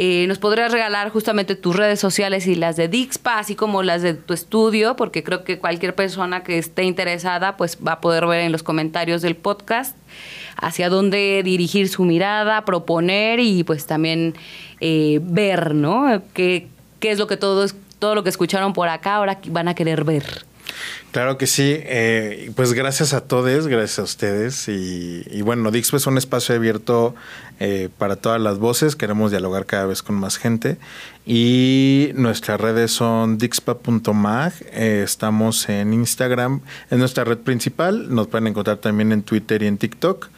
Eh, 0.00 0.24
nos 0.26 0.40
podrías 0.40 0.72
regalar 0.72 1.10
justamente 1.10 1.54
tus 1.54 1.76
redes 1.76 2.00
sociales 2.00 2.48
y 2.48 2.56
las 2.56 2.74
de 2.74 2.88
Dixpa, 2.88 3.38
así 3.38 3.54
como 3.54 3.84
las 3.84 4.02
de 4.02 4.14
tu 4.14 4.34
estudio, 4.34 4.96
porque 4.96 5.22
creo 5.22 5.44
que 5.44 5.60
cualquier 5.60 5.94
persona 5.94 6.42
que 6.42 6.58
esté 6.58 6.82
interesada 6.82 7.56
pues 7.56 7.78
va 7.86 7.92
a 7.92 8.00
poder 8.00 8.26
ver 8.26 8.40
en 8.40 8.50
los 8.50 8.64
comentarios 8.64 9.22
del 9.22 9.36
podcast 9.36 9.96
hacia 10.56 10.88
dónde 10.88 11.42
dirigir 11.44 11.88
su 11.88 12.02
mirada, 12.02 12.64
proponer 12.64 13.38
y 13.38 13.62
pues 13.62 13.86
también 13.86 14.34
eh, 14.80 15.20
ver, 15.22 15.76
¿no? 15.76 16.20
¿Qué, 16.32 16.66
¿Qué 16.98 17.12
es 17.12 17.20
lo 17.20 17.28
que 17.28 17.36
todos, 17.36 17.76
todo 18.00 18.16
lo 18.16 18.24
que 18.24 18.30
escucharon 18.30 18.72
por 18.72 18.88
acá 18.88 19.14
ahora 19.14 19.38
van 19.50 19.68
a 19.68 19.74
querer 19.76 20.02
ver? 20.02 20.44
Claro 21.12 21.38
que 21.38 21.46
sí. 21.46 21.76
Eh, 21.76 22.50
pues 22.56 22.72
gracias 22.72 23.12
a 23.14 23.20
todos, 23.20 23.68
gracias 23.68 23.98
a 23.98 24.02
ustedes. 24.02 24.68
Y, 24.68 25.42
bueno, 25.42 25.70
Dixpa 25.70 25.96
es 25.96 26.06
un 26.06 26.18
espacio 26.18 26.54
abierto 26.56 27.14
eh, 27.60 27.88
para 27.98 28.16
todas 28.16 28.40
las 28.40 28.58
voces. 28.58 28.96
Queremos 28.96 29.30
dialogar 29.30 29.64
cada 29.64 29.86
vez 29.86 30.02
con 30.02 30.16
más 30.16 30.38
gente. 30.38 30.76
Y 31.24 32.10
nuestras 32.14 32.60
redes 32.60 32.90
son 32.90 33.38
dixpa.mag. 33.38 34.52
Eh, 34.72 35.02
estamos 35.04 35.68
en 35.68 35.94
Instagram, 35.94 36.60
es 36.90 36.98
nuestra 36.98 37.24
red 37.24 37.38
principal. 37.38 38.14
Nos 38.14 38.26
pueden 38.26 38.48
encontrar 38.48 38.78
también 38.78 39.12
en 39.12 39.22
Twitter 39.22 39.62
y 39.62 39.66
en 39.68 39.78
TikTok. 39.78 40.28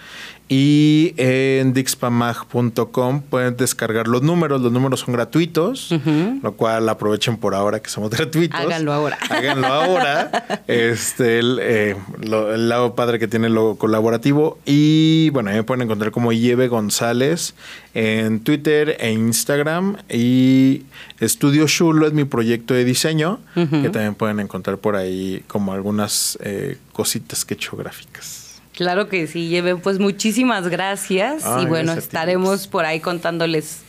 Y 0.49 1.13
en 1.17 1.73
dixpamag.com 1.73 3.21
pueden 3.23 3.57
descargar 3.57 4.07
los 4.07 4.23
números. 4.23 4.61
Los 4.61 4.71
números 4.71 5.01
son 5.01 5.13
gratuitos, 5.13 5.93
lo 6.41 6.53
cual 6.53 6.89
aprovechen 6.89 7.37
por 7.37 7.57
ahora 7.57 7.81
que 7.81 7.91
somos 7.91 8.11
gratuitos. 8.17 8.59
Háganlo 8.59 8.93
ahora. 8.93 9.19
Háganlo 9.29 9.67
ahora. 9.67 10.63
este, 10.69 11.41
eh, 11.41 11.97
el, 12.23 12.69
lado 12.69 12.95
padre 12.95 13.19
que 13.19 13.27
tiene 13.27 13.49
lo 13.49 13.75
colaborativo. 13.75 14.59
Y 14.65 15.31
bueno, 15.31 15.51
ahí 15.51 15.57
me 15.57 15.65
pueden 15.65 15.83
encontrar 15.83 16.13
como 16.13 16.33
Yeve 16.33 16.69
González 16.69 17.55
en 17.95 18.39
Twitter 18.39 18.97
e 19.01 19.11
Instagram. 19.11 19.97
Y 20.09 20.85
Estudio 21.19 21.67
Shulo 21.67 22.07
es 22.07 22.13
mi 22.13 22.25
proyecto 22.25 22.73
de 22.73 22.85
diseño, 22.85 23.41
que 23.55 23.91
también 23.91 24.15
pueden 24.15 24.39
encontrar 24.39 24.79
por 24.79 24.95
ahí 24.95 25.43
como 25.49 25.73
algunas 25.73 26.39
eh, 26.41 26.79
cositas 26.93 27.45
que 27.45 27.55
he 27.55 27.57
hecho 27.57 27.77
gráficas. 27.77 28.46
Claro 28.77 29.09
que 29.09 29.27
sí, 29.27 29.49
Lleven, 29.49 29.81
pues 29.81 29.99
muchísimas 29.99 30.69
gracias 30.69 31.45
y 31.63 31.65
bueno, 31.65 31.95
estaremos 31.95 32.67
por 32.67 32.85
ahí 32.85 33.01
contándoles 33.01 33.81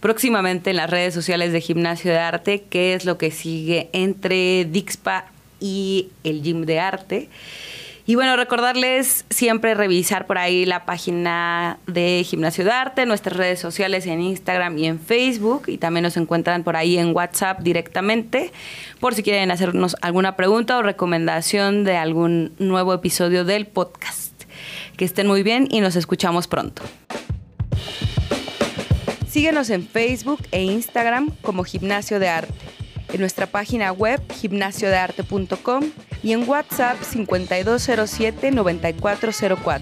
próximamente 0.00 0.70
en 0.70 0.76
las 0.76 0.90
redes 0.90 1.14
sociales 1.14 1.52
de 1.52 1.60
Gimnasio 1.60 2.10
de 2.10 2.18
Arte, 2.18 2.64
qué 2.68 2.94
es 2.94 3.04
lo 3.04 3.16
que 3.16 3.30
sigue 3.30 3.90
entre 3.92 4.64
Dixpa 4.64 5.26
y 5.60 6.08
el 6.24 6.42
Gym 6.42 6.66
de 6.66 6.80
Arte. 6.80 7.28
Y 8.06 8.16
bueno, 8.16 8.36
recordarles 8.36 9.24
siempre 9.30 9.74
revisar 9.74 10.26
por 10.26 10.36
ahí 10.36 10.66
la 10.66 10.84
página 10.84 11.78
de 11.86 12.22
Gimnasio 12.26 12.64
de 12.64 12.70
Arte, 12.70 13.06
nuestras 13.06 13.36
redes 13.36 13.60
sociales 13.60 14.04
en 14.06 14.20
Instagram 14.20 14.76
y 14.76 14.86
en 14.86 15.00
Facebook. 15.00 15.62
Y 15.68 15.78
también 15.78 16.02
nos 16.02 16.18
encuentran 16.18 16.64
por 16.64 16.76
ahí 16.76 16.98
en 16.98 17.16
WhatsApp 17.16 17.60
directamente, 17.60 18.52
por 19.00 19.14
si 19.14 19.22
quieren 19.22 19.50
hacernos 19.50 19.96
alguna 20.02 20.36
pregunta 20.36 20.76
o 20.76 20.82
recomendación 20.82 21.84
de 21.84 21.96
algún 21.96 22.52
nuevo 22.58 22.92
episodio 22.92 23.46
del 23.46 23.66
podcast. 23.66 24.23
Que 24.96 25.04
estén 25.04 25.26
muy 25.26 25.42
bien 25.42 25.66
y 25.70 25.80
nos 25.80 25.96
escuchamos 25.96 26.46
pronto. 26.46 26.82
Síguenos 29.28 29.68
en 29.70 29.86
Facebook 29.86 30.40
e 30.52 30.62
Instagram 30.62 31.30
como 31.42 31.64
Gimnasio 31.64 32.20
de 32.20 32.28
Arte 32.28 32.54
en 33.14 33.20
nuestra 33.20 33.46
página 33.46 33.92
web 33.92 34.20
gimnasiodearte.com 34.32 35.84
y 36.22 36.32
en 36.32 36.48
WhatsApp 36.48 36.96
5207-9404. 37.00 39.80